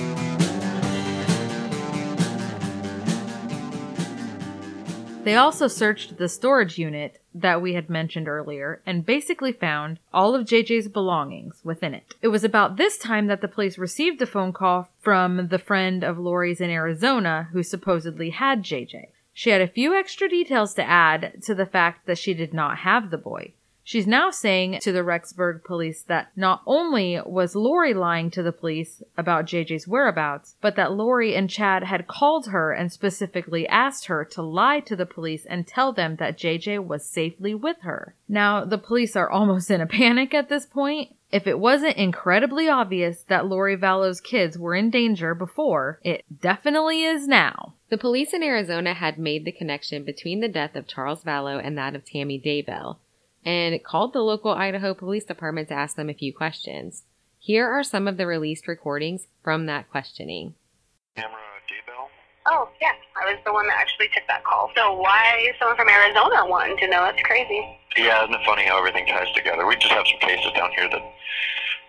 [5.26, 10.36] They also searched the storage unit that we had mentioned earlier and basically found all
[10.36, 12.14] of JJ's belongings within it.
[12.22, 16.04] It was about this time that the police received a phone call from the friend
[16.04, 19.08] of Lori's in Arizona who supposedly had JJ.
[19.34, 22.78] She had a few extra details to add to the fact that she did not
[22.78, 23.54] have the boy.
[23.88, 28.52] She's now saying to the Rexburg police that not only was Lori lying to the
[28.52, 34.08] police about JJ's whereabouts, but that Lori and Chad had called her and specifically asked
[34.08, 38.16] her to lie to the police and tell them that JJ was safely with her.
[38.28, 41.16] Now, the police are almost in a panic at this point.
[41.32, 47.04] If it wasn't incredibly obvious that Lori Vallow's kids were in danger before, it definitely
[47.04, 47.76] is now.
[47.90, 51.78] The police in Arizona had made the connection between the death of Charles Vallow and
[51.78, 52.98] that of Tammy Daybell,
[53.46, 57.04] and called the local Idaho Police Department to ask them a few questions.
[57.38, 60.56] Here are some of the released recordings from that questioning.
[61.16, 62.10] Tamara Daybell.
[62.48, 62.96] Oh, yes.
[63.16, 64.72] I was the one that actually took that call.
[64.76, 67.06] So why someone from Arizona wanting to know?
[67.06, 67.78] That's crazy.
[67.96, 69.66] Yeah, isn't it funny how everything ties together?
[69.68, 71.02] We just have some cases down here that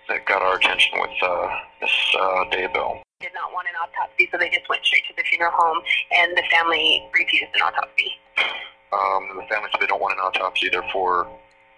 [0.08, 1.48] that got our attention with uh,
[1.80, 3.02] Miss uh, Daybell.
[3.18, 5.82] Did not want an autopsy, so they just went straight to the funeral home,
[6.12, 8.12] and the family refused an autopsy.
[8.92, 11.26] Um, the family said they don't want an autopsy, therefore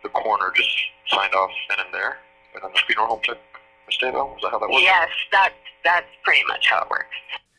[0.02, 0.76] the coroner just
[1.08, 2.18] signed off then and there,
[2.54, 3.38] and then the funeral home took
[3.86, 4.36] Miss Daybell.
[4.36, 4.82] Is that how that works?
[4.82, 7.16] Yes, that's that's pretty much how it works.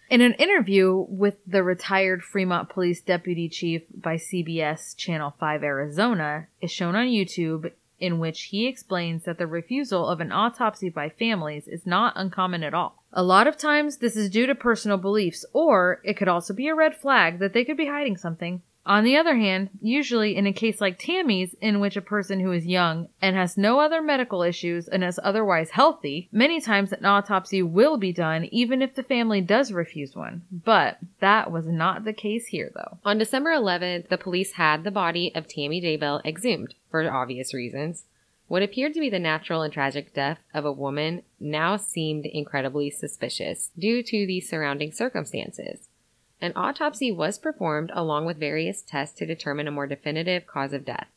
[0.10, 6.48] In an interview with the retired Fremont Police Deputy Chief by CBS Channel 5 Arizona
[6.62, 11.10] is shown on YouTube in which he explains that the refusal of an autopsy by
[11.10, 13.04] families is not uncommon at all.
[13.14, 16.68] A lot of times this is due to personal beliefs or it could also be
[16.68, 18.62] a red flag that they could be hiding something.
[18.86, 22.52] On the other hand, usually in a case like Tammy's, in which a person who
[22.52, 27.06] is young and has no other medical issues and is otherwise healthy, many times an
[27.06, 30.44] autopsy will be done even if the family does refuse one.
[30.52, 32.98] But that was not the case here though.
[33.06, 38.06] On December 11th, the police had the body of Tammy Daybell exhumed for obvious reasons.
[38.48, 42.90] What appeared to be the natural and tragic death of a woman now seemed incredibly
[42.90, 45.89] suspicious due to the surrounding circumstances.
[46.42, 50.86] An autopsy was performed along with various tests to determine a more definitive cause of
[50.86, 51.08] death.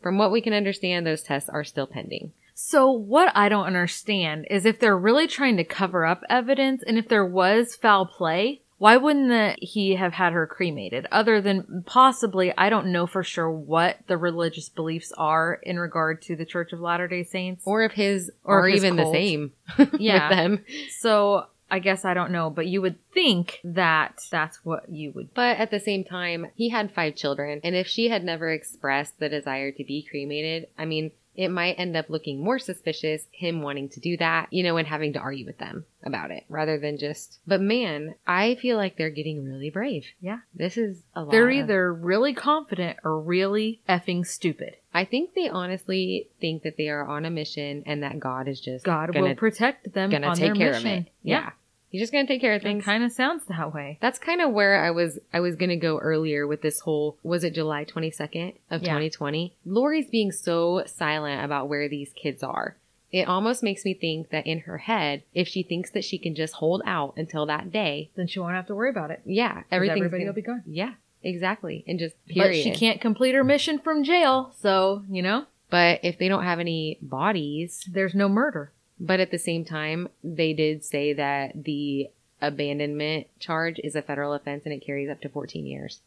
[0.00, 2.32] From what we can understand, those tests are still pending.
[2.54, 6.98] So what I don't understand is if they're really trying to cover up evidence and
[6.98, 11.06] if there was foul play, why wouldn't the, he have had her cremated?
[11.12, 16.20] Other than possibly, I don't know for sure what the religious beliefs are in regard
[16.22, 17.62] to the Church of Latter-day Saints.
[17.64, 19.52] Or if his Or are if even the same
[19.98, 20.28] Yeah.
[20.28, 20.64] with them.
[20.98, 25.32] So I guess I don't know, but you would think that that's what you would.
[25.32, 29.18] But at the same time, he had five children, and if she had never expressed
[29.18, 33.62] the desire to be cremated, I mean, it might end up looking more suspicious, him
[33.62, 36.78] wanting to do that, you know, and having to argue with them about it rather
[36.78, 37.38] than just.
[37.46, 40.04] But man, I feel like they're getting really brave.
[40.20, 40.40] Yeah.
[40.54, 41.30] This is a lot.
[41.30, 44.76] They're of- either really confident or really effing stupid.
[44.92, 48.60] I think they honestly think that they are on a mission and that God is
[48.60, 50.92] just God gonna, will protect them gonna on take their care mission.
[50.92, 51.12] of it.
[51.22, 51.50] Yeah.
[51.92, 52.84] He's just gonna take care of It things.
[52.84, 53.98] kind of sounds that way.
[54.00, 57.18] That's kind of where I was I was going to go earlier with this whole
[57.22, 58.88] was it July 22nd of Yeah.
[58.94, 59.54] 2020.
[59.66, 62.76] Lori's being so silent about where these kids are.
[63.12, 66.34] It almost makes me think that in her head, if she thinks that she can
[66.34, 69.20] just hold out until that day, Then she won't have to worry about it.
[69.26, 70.62] yeah, Everything Everybody will be gone.
[70.66, 71.84] Yeah, exactly.
[71.86, 72.48] And just period.
[72.48, 76.44] But she can't complete her mission from jail, so you know But if they don't
[76.44, 78.72] have any bodies, there's no murder.
[79.02, 82.08] But at the same time, they did say that the
[82.40, 86.00] abandonment charge is a federal offense and it carries up to 14 years.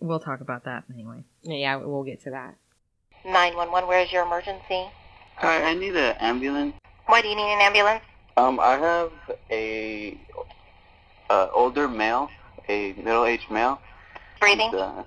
[0.00, 1.24] We'll talk about that anyway.
[1.42, 2.56] Yeah, we'll get to that.
[3.24, 4.86] 911, where is your emergency?
[5.36, 6.74] Hi, I need an ambulance.
[7.06, 8.04] Why do you need an ambulance?
[8.36, 9.12] Um, I have
[9.50, 10.18] a
[11.30, 12.28] uh, older male,
[12.68, 13.80] a middle-aged male.
[14.40, 14.70] Breathing?
[14.70, 15.04] He's, uh,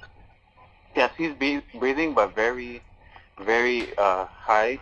[0.96, 2.82] yes, he's be- breathing, but very,
[3.40, 4.80] very uh, high,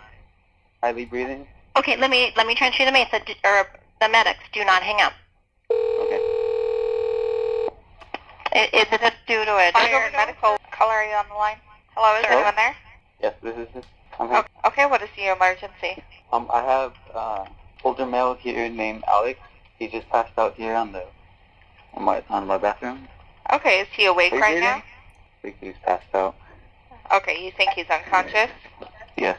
[0.80, 1.46] highly breathing.
[1.76, 3.66] Okay, let me let me transfer you the mesa, d- or
[4.00, 4.40] the medics.
[4.52, 5.12] Do not hang up.
[5.70, 6.20] Okay.
[8.52, 11.56] I- Is this due to a Fire medical caller, are you on the line?
[11.96, 12.36] Hello, is Hello?
[12.38, 12.76] anyone there?
[13.20, 13.84] Yes, this is it.
[14.20, 14.38] I'm here.
[14.38, 16.02] O- Okay, what is the emergency?
[16.32, 17.44] Um, I have uh,
[17.82, 19.38] older male here named Alex.
[19.78, 21.02] He just passed out here on the
[21.94, 23.08] on my on my bathroom.
[23.52, 24.76] Okay, is he awake Are right now?
[24.76, 24.82] I
[25.42, 26.36] think he's passed out.
[27.12, 28.50] Okay, you think he's unconscious?
[29.16, 29.38] Yes,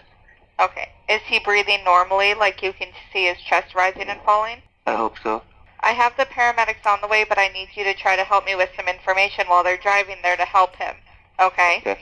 [0.60, 0.89] Okay.
[1.10, 4.62] Is he breathing normally, like you can see his chest rising and falling?
[4.86, 5.41] I hope so.
[5.82, 8.45] I have the paramedics on the way, but I need you to try to help
[8.45, 10.95] me with some information while they're driving there to help him.
[11.39, 11.78] Okay?
[11.82, 11.99] Okay.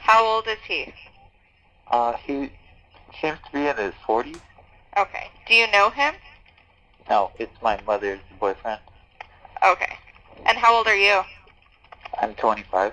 [0.00, 0.94] How old is he?
[1.90, 2.50] Uh, he
[3.20, 4.40] seems to be in his 40s.
[4.96, 5.30] Okay.
[5.46, 6.14] Do you know him?
[7.10, 8.80] No, it's my mother's boyfriend.
[9.64, 9.98] Okay.
[10.46, 11.20] And how old are you?
[12.20, 12.92] I'm 25.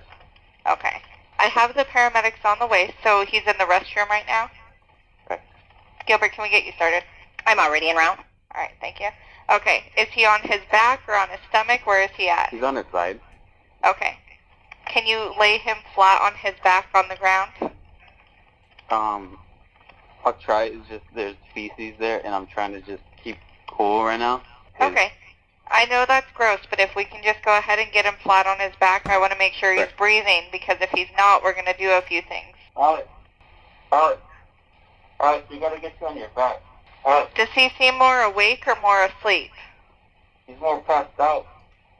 [0.70, 1.02] Okay.
[1.38, 4.50] I have the paramedics on the way, so he's in the restroom right now.
[6.08, 7.04] Gilbert, can we get you started?
[7.46, 8.20] I'm already in route.
[8.54, 9.10] All right, thank you.
[9.52, 11.82] Okay, is he on his back or on his stomach?
[11.86, 12.50] Where is he at?
[12.50, 13.20] He's on his side.
[13.86, 14.18] Okay.
[14.88, 17.52] Can you lay him flat on his back on the ground?
[18.90, 19.38] Um,
[20.24, 20.66] I'll try.
[20.66, 23.38] It's just there's feces there, and I'm trying to just keep
[23.68, 24.42] cool right now.
[24.82, 25.12] Okay.
[25.68, 28.46] I know that's gross, but if we can just go ahead and get him flat
[28.46, 31.54] on his back, I want to make sure he's breathing because if he's not, we're
[31.54, 32.56] going to do a few things.
[35.20, 35.46] Alex.
[35.46, 35.48] Alex.
[35.50, 36.62] Alex, we gotta get you on your back.
[37.06, 39.52] Alex, Does he seem more awake or more asleep?
[40.48, 41.46] he's more passed out.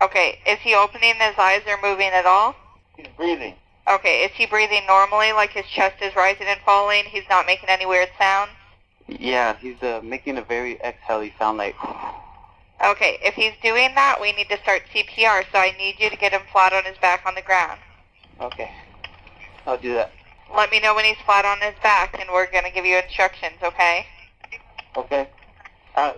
[0.02, 2.56] Okay, is he opening his eyes or moving at all?
[2.98, 3.56] He's breathing.
[3.88, 7.04] Okay, is he breathing normally, like his chest is rising and falling?
[7.06, 8.52] He's not making any weird sounds?
[9.08, 11.76] Yeah, he's uh, making a very exhale sound like.
[12.86, 16.18] Okay, if he's doing that, we need to start CPR, so I need you to
[16.18, 17.80] get him flat on his back on the ground.
[18.42, 18.70] Okay.
[19.66, 20.12] I'll do that.
[20.54, 22.98] Let me know when he's flat on his back, and we're going to give you
[22.98, 24.06] instructions, okay?
[24.96, 25.30] Okay.
[25.96, 26.14] Uh,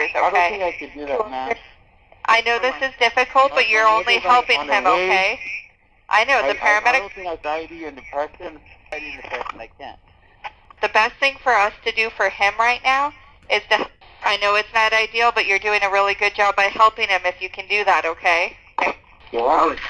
[0.00, 0.12] okay.
[0.14, 1.56] I don't think I could do that, man.
[2.26, 5.38] I know this is difficult, but you're only helping him, okay?
[6.08, 8.58] I know, the I, I, I don't think anxiety or depression.
[8.92, 9.98] Anxiety and depression, I can't.
[10.82, 13.12] the best thing for us to do for him right now
[13.50, 13.88] is to
[14.24, 17.20] I know it's not ideal, but you're doing a really good job by helping him
[17.24, 18.56] if you can do that, okay?
[19.32, 19.80] Yo, Alex.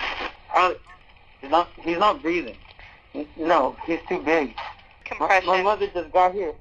[0.54, 0.80] Alex.
[1.40, 1.68] He's not.
[1.82, 2.56] He's not breathing.
[3.36, 4.54] No, he's too big.
[4.56, 4.62] My,
[5.04, 5.46] Compression.
[5.48, 6.52] my mother just got here.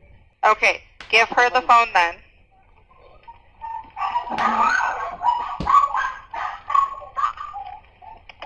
[0.46, 2.16] Okay, give her the phone then.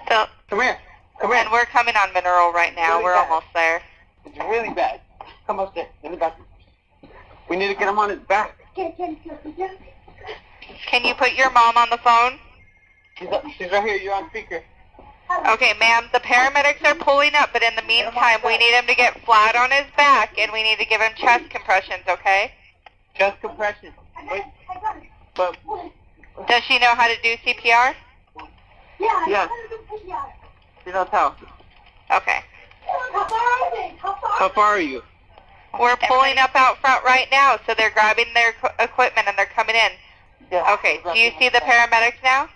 [0.07, 0.78] So, Come here.
[1.22, 1.39] Come here.
[1.41, 2.93] and we're coming on mineral right now.
[2.93, 3.30] Really We're bad.
[3.30, 3.82] almost there.
[4.26, 5.01] It's really bad.
[5.45, 5.89] Come upstairs.
[6.03, 6.47] In the bathroom.
[7.49, 8.55] We need to get him on his back.
[8.76, 8.93] Can
[11.03, 12.39] you put your mom on the phone?
[13.18, 13.97] She's, up, she's right here.
[13.97, 14.64] You're on speaker.
[15.48, 18.96] Okay, ma'am, the paramedics are pulling up, but in the meantime, we need him to
[18.96, 22.52] get flat on his back, and we need to give him chest compressions, okay?
[23.16, 23.94] Chest compressions.
[24.30, 24.44] Wait.
[25.36, 25.56] But
[26.48, 27.94] Does she know how to do CPR?
[29.28, 29.48] yeah,
[30.84, 31.36] she knows how.
[32.12, 32.40] Okay.
[34.40, 35.04] How far are you?
[35.80, 39.76] We're pulling up out front right now, so they're grabbing their equipment and they're coming
[39.76, 39.92] in.
[40.52, 40.74] Yeah.
[40.74, 42.50] Okay, do you see the paramedics now?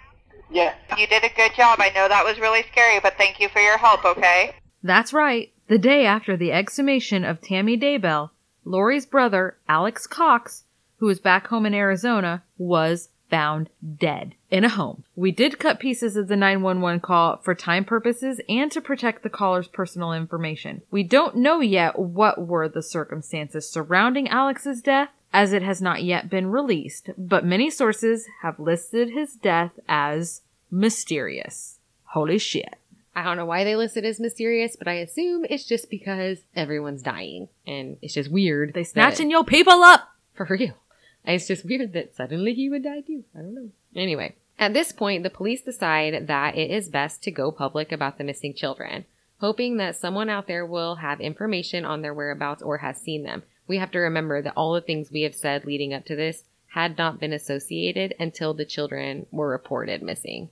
[0.54, 0.76] Yeah.
[0.98, 1.80] You did a good job.
[1.82, 4.56] I know that was really scary, but thank you for your help, okay?
[4.84, 5.52] That's right.
[5.68, 8.30] The day after the exhumation of Tammy Daybell,
[8.64, 10.66] Lori's brother, Alex Cox,
[10.98, 15.04] who was back home in Arizona, was found dead in a home.
[15.16, 19.30] We did cut pieces of the 911 call for time purposes and to protect the
[19.30, 20.84] caller's personal information.
[20.92, 26.04] We don't know yet what were the circumstances surrounding Alex's death, as it has not
[26.04, 30.43] yet been released, but many sources have listed his death as
[30.74, 31.80] mysterious.
[32.06, 32.76] Holy shit.
[33.16, 36.40] I don't know why they list it as mysterious, but I assume it's just because
[36.56, 37.48] everyone's dying.
[37.68, 38.74] And it's just weird.
[38.74, 40.10] They snatching your people up!
[40.34, 40.76] For real.
[41.26, 43.24] It's just weird that suddenly he would die too.
[43.34, 43.70] I don't know.
[43.96, 48.18] Anyway, at this point, the police decide that it is best to go public about
[48.18, 49.06] the missing children,
[49.40, 53.44] hoping that someone out there will have information on their whereabouts or has seen them.
[53.70, 56.44] We have to remember that all the things we have said leading up to this
[56.74, 60.50] had not been associated until the children were reported missing.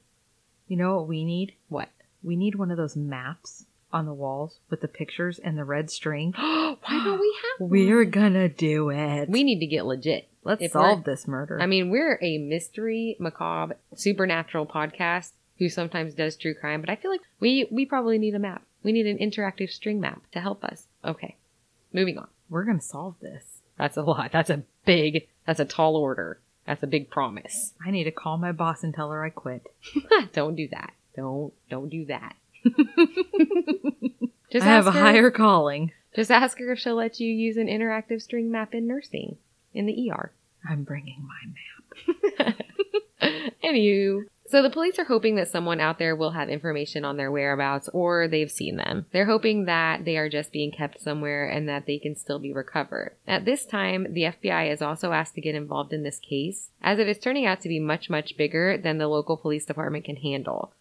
[0.71, 1.55] You know what we need?
[1.67, 1.89] What?
[2.23, 5.91] We need one of those maps on the walls with the pictures and the red
[5.91, 6.31] string.
[6.37, 9.27] Why don't we have We're gonna do it.
[9.27, 10.29] We need to get legit.
[10.45, 11.59] Let's if solve this murder.
[11.61, 16.95] I mean, we're a mystery, macabre, supernatural podcast who sometimes does true crime, but I
[16.95, 18.63] feel like we we probably need a map.
[18.81, 20.87] We need an interactive string map to help us.
[21.03, 21.35] Okay,
[21.91, 22.29] moving on.
[22.49, 23.59] we're gonna solve this.
[23.77, 24.31] That's a lot.
[24.31, 25.27] That's a big.
[25.45, 26.39] That's a tall order.
[26.71, 27.73] That's a big promise.
[27.85, 29.67] I need to call my boss and tell her I quit.
[30.31, 30.93] don't do that.
[31.17, 32.37] Don't don't do that.
[34.53, 35.91] Just I have a her- higher calling.
[36.15, 39.35] Just ask her if she'll let you use an interactive string map in nursing
[39.73, 40.31] in the ER.
[40.65, 42.55] I'm bringing my map.
[43.61, 47.31] Anywho, so the police are hoping that someone out there will have information on their
[47.31, 49.05] whereabouts or they've seen them.
[49.13, 52.51] They're hoping that they are just being kept somewhere and that they can still be
[52.51, 53.15] recovered.
[53.25, 56.99] At this time, the FBI is also asked to get involved in this case, as
[56.99, 60.17] it is turning out to be much, much bigger than the local police department can
[60.17, 60.73] handle.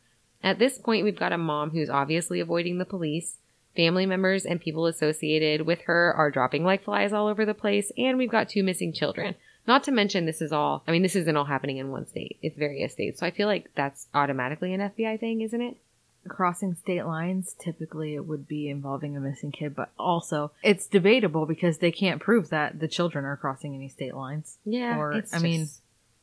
[0.42, 3.36] At this point, we've got a mom who's obviously avoiding the police.
[3.76, 7.92] Family members and people associated with her are dropping like flies all over the place,
[7.96, 9.36] and we've got two missing children.
[9.70, 12.38] Not to mention, this is all, I mean, this isn't all happening in one state.
[12.42, 13.20] It's various states.
[13.20, 15.76] So I feel like that's automatically an FBI thing, isn't it?
[16.26, 21.46] Crossing state lines, typically it would be involving a missing kid, but also it's debatable
[21.46, 24.58] because they can't prove that the children are crossing any state lines.
[24.64, 24.98] Yeah.
[24.98, 25.68] Or, I mean,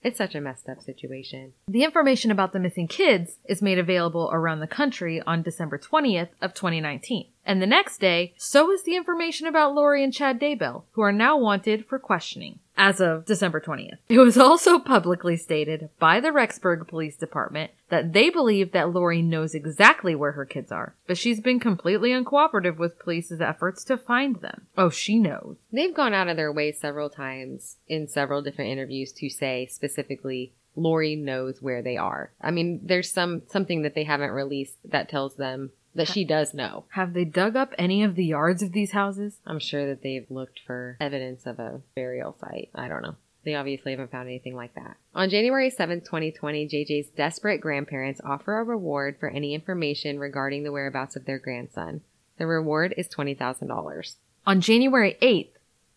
[0.03, 1.53] it's such a messed up situation.
[1.69, 6.29] The information about the missing kids is made available around the country on December 20th
[6.41, 7.27] of 2019.
[7.47, 11.13] And the next day, so is the information about Lori and Chad Daybell, who are
[11.13, 12.59] now wanted for questioning.
[12.75, 13.97] As of December 20th.
[14.09, 19.21] It was also publicly stated by the Rexburg Police Department that they believe that Lori
[19.21, 23.97] knows exactly where her kids are, but she's been completely uncooperative with police's efforts to
[23.97, 24.67] find them.
[24.77, 25.55] Oh, she knows.
[25.71, 30.53] They've gone out of their way several times in several different interviews to say specifically
[30.75, 32.31] Lori knows where they are.
[32.39, 36.53] I mean, there's some something that they haven't released that tells them that she does
[36.53, 36.85] know.
[36.89, 39.39] Have they dug up any of the yards of these houses?
[39.45, 42.69] I'm sure that they've looked for evidence of a burial site.
[42.73, 43.15] I don't know.
[43.43, 44.97] They obviously haven't found anything like that.
[45.15, 50.71] On January 7th, 2020, JJ's desperate grandparents offer a reward for any information regarding the
[50.71, 52.01] whereabouts of their grandson.
[52.37, 54.15] The reward is $20,000.
[54.45, 55.51] On January 8th,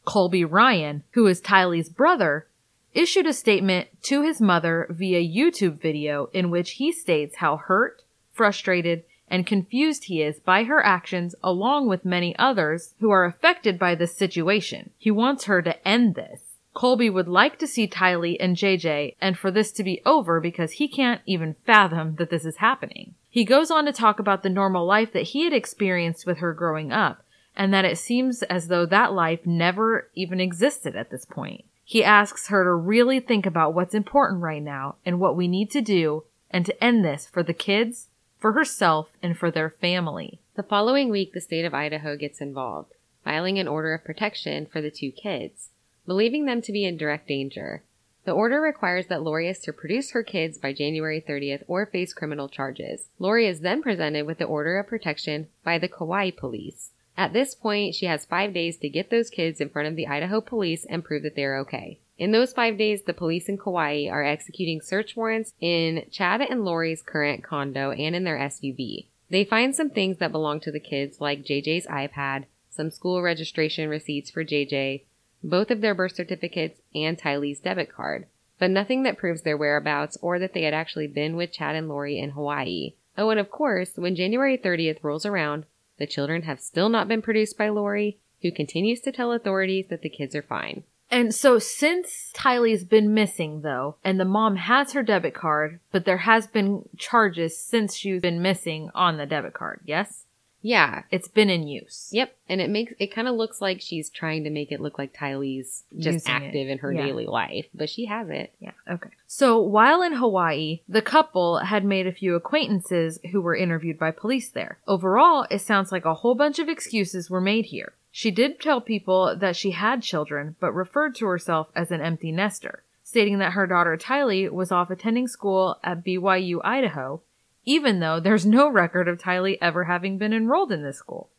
[0.05, 2.47] Colby Ryan, who is Tylee's brother,
[2.95, 8.03] issued a statement to his mother via YouTube video in which he states how hurt,
[8.33, 13.79] frustrated, and confused he is by her actions along with many others who are affected
[13.79, 14.91] by this situation.
[14.99, 16.43] He wants her to end this.
[16.75, 20.73] Colby would like to see Tylee and JJ and for this to be over because
[20.73, 23.15] he can't even fathom that this is happening.
[23.29, 26.53] He goes on to talk about the normal life that he had experienced with her
[26.53, 27.25] growing up
[27.57, 31.65] and that it seems as though that life never even existed at this point.
[31.85, 35.71] He asks her to really think about what's important right now and what we need
[35.73, 38.09] to do and to end this for the kids,
[38.41, 40.41] for herself, and for their family.
[40.57, 44.81] The following week, the state of Idaho gets involved, filing an order of protection for
[44.81, 45.69] the two kids,
[46.07, 47.83] believing them to be in direct danger.
[48.25, 52.13] The order requires that Lori is to produce her kids by January 30th or face
[52.13, 53.09] criminal charges.
[53.19, 56.93] Lori is then presented with the order of protection by the Kauai police.
[57.17, 60.07] At this point, she has five days to get those kids in front of the
[60.07, 62.01] Idaho police and prove that they're okay.
[62.21, 66.67] In those five days, the police in Kauai are executing search warrants in Chad and
[66.67, 69.07] Lori's current condo and in their SUV.
[69.31, 73.89] They find some things that belong to the kids, like JJ's iPad, some school registration
[73.89, 75.05] receipts for JJ,
[75.43, 78.27] both of their birth certificates, and Tylee's debit card,
[78.59, 81.89] but nothing that proves their whereabouts or that they had actually been with Chad and
[81.89, 82.93] Lori in Hawaii.
[83.17, 85.65] Oh, and of course, when January 30th rolls around,
[85.97, 90.03] the children have still not been produced by Lori, who continues to tell authorities that
[90.03, 90.85] the kids are fine.
[91.11, 96.05] And so since Tylee's been missing though, and the mom has her debit card, but
[96.05, 100.25] there has been charges since she's been missing on the debit card, yes?
[100.63, 101.05] Yeah.
[101.11, 102.11] It's been in use.
[102.13, 102.37] Yep.
[102.47, 105.15] And it makes it kind of looks like she's trying to make it look like
[105.17, 106.37] Tylee's just Using it.
[106.47, 107.07] active in her Yeah.
[107.07, 108.53] daily life, but she has it.
[108.61, 109.09] Yeah, okay.
[109.27, 114.11] So while in Hawaii, the couple had made a few acquaintances who were interviewed by
[114.11, 114.79] police there.
[114.87, 117.95] Overall, it sounds like a whole bunch of excuses were made here.
[118.13, 122.33] She did tell people that she had children, but referred to herself as an empty
[122.33, 127.23] nester, stating that her daughter Tylee was off attending school at BYU, Idaho,
[127.65, 131.31] even though there's no record of Tylee ever having been enrolled in this school.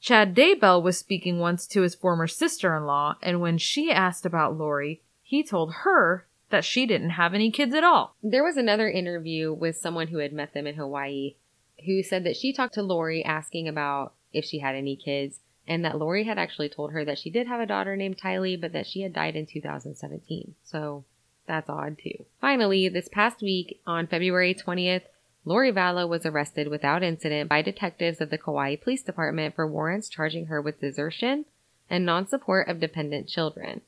[0.00, 4.26] Chad Daybell was speaking once to his former sister in law, and when she asked
[4.26, 8.16] about Lori, he told her that she didn't have any kids at all.
[8.20, 11.36] There was another interview with someone who had met them in Hawaii
[11.86, 15.84] who said that she talked to Lori asking about if she had any kids and
[15.84, 18.72] that Lori had actually told her that she did have a daughter named Tylee, but
[18.72, 20.54] that she had died in 2017.
[20.64, 21.04] So
[21.46, 22.24] that's odd too.
[22.40, 25.02] Finally, this past week on February 20th,
[25.44, 30.08] Lori Vallow was arrested without incident by detectives of the Kauai Police Department for warrants
[30.08, 31.46] charging her with desertion
[31.90, 33.80] and non support of dependent children.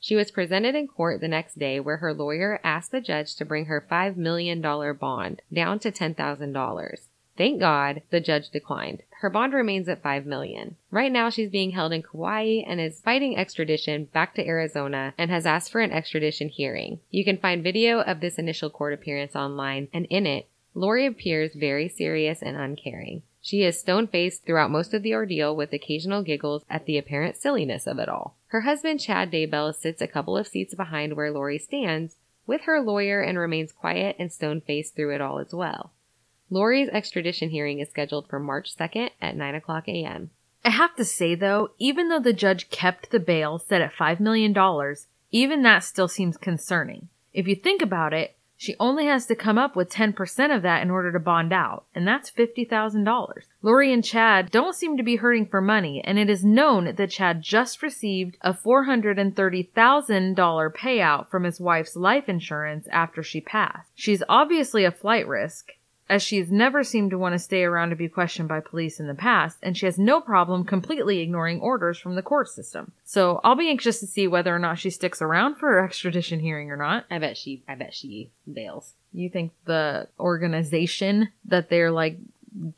[0.00, 3.44] She was presented in court the next day where her lawyer asked the judge to
[3.44, 6.98] bring her $5 million bond down to $10,000.
[7.36, 9.02] Thank God the judge declined.
[9.20, 10.76] Her bond remains at 5 million.
[10.90, 15.30] Right now she's being held in Kauai and is fighting extradition back to Arizona and
[15.30, 17.00] has asked for an extradition hearing.
[17.10, 21.54] You can find video of this initial court appearance online and in it, Lori appears
[21.54, 23.22] very serious and uncaring.
[23.40, 27.36] She is stone faced throughout most of the ordeal with occasional giggles at the apparent
[27.36, 28.36] silliness of it all.
[28.48, 32.16] Her husband, Chad Daybell, sits a couple of seats behind where Lori stands
[32.46, 35.92] with her lawyer and remains quiet and stone faced through it all as well.
[36.50, 40.30] Lori's extradition hearing is scheduled for March 2nd at 9 o'clock a.m.
[40.64, 44.20] I have to say though, even though the judge kept the bail set at $5
[44.20, 44.54] million,
[45.30, 47.08] even that still seems concerning.
[47.32, 50.82] If you think about it, she only has to come up with 10% of that
[50.82, 53.32] in order to bond out, and that's $50,000.
[53.60, 57.10] Lori and Chad don't seem to be hurting for money, and it is known that
[57.10, 63.90] Chad just received a $430,000 payout from his wife's life insurance after she passed.
[63.94, 65.72] She's obviously a flight risk,
[66.08, 69.06] as she's never seemed to want to stay around to be questioned by police in
[69.06, 72.92] the past, and she has no problem completely ignoring orders from the court system.
[73.04, 76.40] So I'll be anxious to see whether or not she sticks around for her extradition
[76.40, 77.06] hearing or not.
[77.10, 78.92] I bet she I bet she bails.
[79.12, 82.18] You think the organization that they're like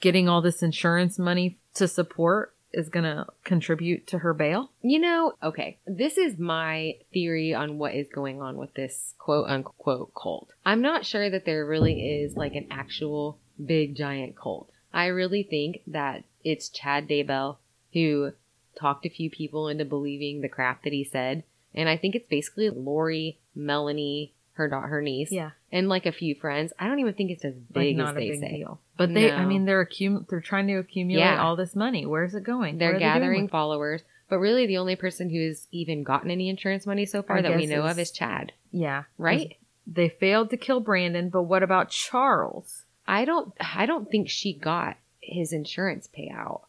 [0.01, 4.71] getting all this insurance money to support is gonna contribute to her bail?
[4.83, 9.49] You know, okay, this is my theory on what is going on with this quote
[9.49, 10.53] unquote cult.
[10.65, 14.71] I'm not sure that there really is like an actual big giant cult.
[14.93, 17.57] I really think that it's Chad Daybell
[17.93, 18.33] who
[18.79, 21.45] talked a few people into believing the crap that he said.
[21.75, 25.51] And I think it's basically Lori, Melanie, her daughter, her niece, Yeah.
[25.71, 26.73] And like a few friends.
[26.79, 28.57] I don't even think it's as Like big not as a they big say.
[28.59, 28.81] deal.
[28.97, 31.43] But they I mean they're accum- they're trying to accumulate Yeah.
[31.43, 32.07] all this money.
[32.07, 32.79] Where's it going?
[32.79, 36.87] They're they gathering with- followers, but really the only person who's even gotten any insurance
[36.87, 39.05] money so far I that we know of is Chad, Yeah.
[39.19, 39.57] right?
[39.87, 42.85] They failed to kill Brandon, but what about Charles?
[43.07, 46.63] I don't I don't think she got his insurance payout.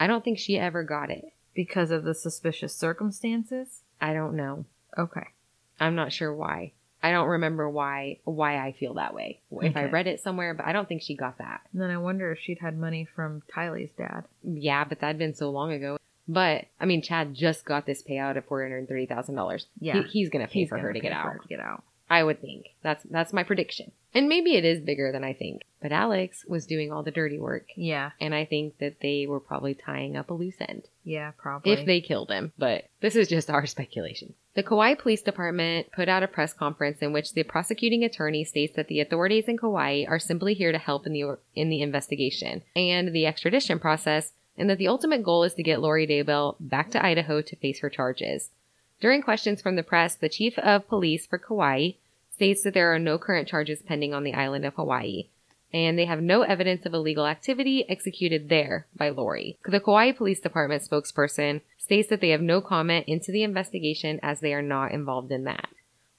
[0.00, 1.32] I don't think she ever got it.
[1.54, 3.82] Because of the suspicious circumstances?
[4.00, 4.64] I don't know.
[4.98, 5.28] Okay.
[5.78, 6.72] I'm not sure why.
[7.04, 9.40] I don't remember why why I feel that way.
[9.60, 11.60] If I read it somewhere, but I don't think she got that.
[11.72, 14.24] And then I wonder if she'd had money from Tylee's dad.
[14.42, 15.98] Yeah, but that'd been so long ago.
[16.26, 19.66] But I mean, Chad just got this payout of four hundred thirty thousand dollars.
[19.78, 20.02] Yeah.
[20.04, 21.26] he, he's gonna pay He's for her gonna to get out.
[21.26, 21.84] her to get out.
[22.08, 22.66] I would think.
[22.82, 23.92] That's that's my prediction.
[24.12, 25.62] And maybe it is bigger than I think.
[25.82, 27.66] But Alex was doing all the dirty work.
[27.76, 28.12] Yeah.
[28.20, 30.84] And I think that they were probably tying up a loose end.
[31.02, 31.72] Yeah, probably.
[31.72, 32.52] If they killed him.
[32.56, 34.34] But this is just our speculation.
[34.54, 38.76] The Kauai Police Department put out a press conference in which the prosecuting attorney states
[38.76, 42.62] that the authorities in Kauai are simply here to help in the in the investigation
[42.76, 46.92] and the extradition process, and that the ultimate goal is to get Lori Daybell back
[46.92, 48.50] to Idaho to face her charges.
[49.04, 51.90] During questions from the press, the chief of police for Kauai
[52.32, 55.28] states that there are no current charges pending on the island of Hawaii,
[55.74, 59.58] and they have no evidence of illegal activity executed there by Lori.
[59.66, 64.40] The Kauai Police Department spokesperson states that they have no comment into the investigation as
[64.40, 65.68] they are not involved in that,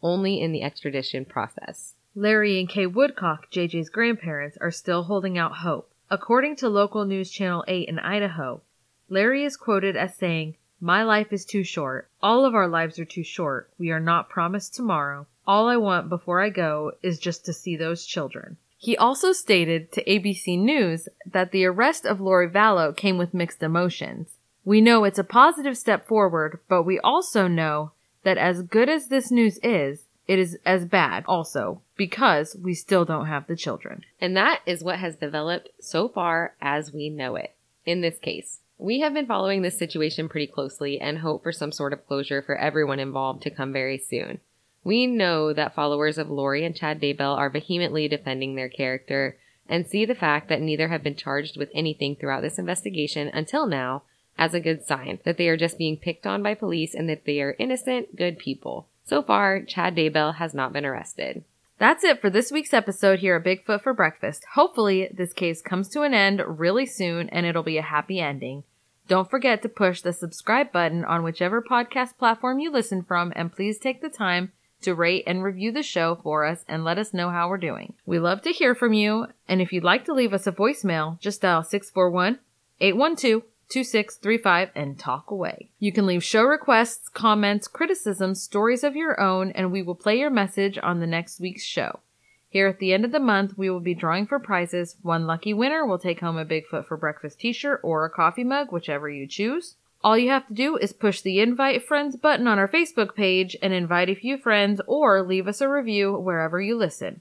[0.04, 1.96] only in the extradition process.
[2.14, 5.92] Larry and Kay Woodcock, JJ's grandparents, are still holding out hope.
[6.12, 8.62] According to local news channel 8 in Idaho,
[9.10, 12.12] Larry is quoted as saying, My life is too short.
[12.22, 13.72] All of our lives are too short.
[13.80, 15.26] We are not promised tomorrow.
[15.48, 18.58] All I want before I go is just to see those children.
[18.78, 23.64] He also stated to ABC News that the arrest of Lori Vallow came with mixed
[23.64, 24.38] emotions.
[24.64, 29.08] We know it's a positive step forward, but we also know that as good as
[29.08, 34.04] this news is, it is as bad also because we still don't have the children.
[34.22, 37.56] And that is what has developed so far as we know it
[37.88, 38.60] in this case.
[38.78, 42.42] We have been following this situation pretty closely and hope for some sort of closure
[42.42, 44.42] for everyone involved to come very soon.
[44.84, 49.38] We know that followers of Lori and Chad Daybell are vehemently defending their character
[49.68, 53.66] and see the fact that neither have been charged with anything throughout this investigation until
[53.66, 54.04] now
[54.38, 57.26] as a good sign that they are just being picked on by police and that
[57.26, 58.88] they are innocent, good people.
[59.06, 61.44] So far, Chad Daybell has not been arrested.
[61.78, 64.46] That's it for this week's episode here at Bigfoot for Breakfast.
[64.54, 68.64] Hopefully, this case comes to an end really soon and it'll be a happy ending.
[69.10, 73.52] Don't forget to push the subscribe button on whichever podcast platform you listen from and
[73.52, 77.14] please take the time to rate and review the show for us and let us
[77.14, 77.94] know how we're doing.
[78.06, 81.20] We love to hear from you, and if you'd like to leave us a voicemail,
[81.20, 82.40] just dial 641
[82.80, 83.44] 812
[83.76, 85.70] 2635 and talk away.
[85.80, 90.18] You can leave show requests, comments, criticisms, stories of your own, and we will play
[90.18, 92.00] your message on the next week's show.
[92.48, 94.96] Here at the end of the month, we will be drawing for prizes.
[95.02, 98.46] One lucky winner will take home a Bigfoot for Breakfast t shirt or a coffee
[98.46, 99.76] mug, whichever you choose.
[100.02, 103.58] All you have to do is push the invite friends button on our Facebook page
[103.62, 107.20] and invite a few friends or leave us a review wherever you listen.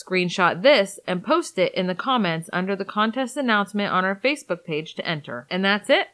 [0.00, 4.64] Screenshot this and post it in the comments under the contest announcement on our Facebook
[4.64, 5.46] page to enter.
[5.50, 6.08] And that's it.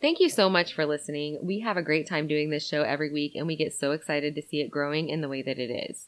[0.00, 1.38] Thank you so much for listening.
[1.42, 4.34] We have a great time doing this show every week and we get so excited
[4.34, 6.06] to see it growing in the way that it is.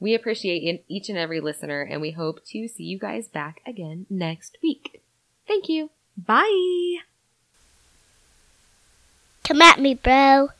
[0.00, 4.06] We appreciate each and every listener and we hope to see you guys back again
[4.10, 5.02] next week.
[5.46, 5.90] Thank you.
[6.16, 6.98] Bye.
[9.44, 10.50] Come at me, bro.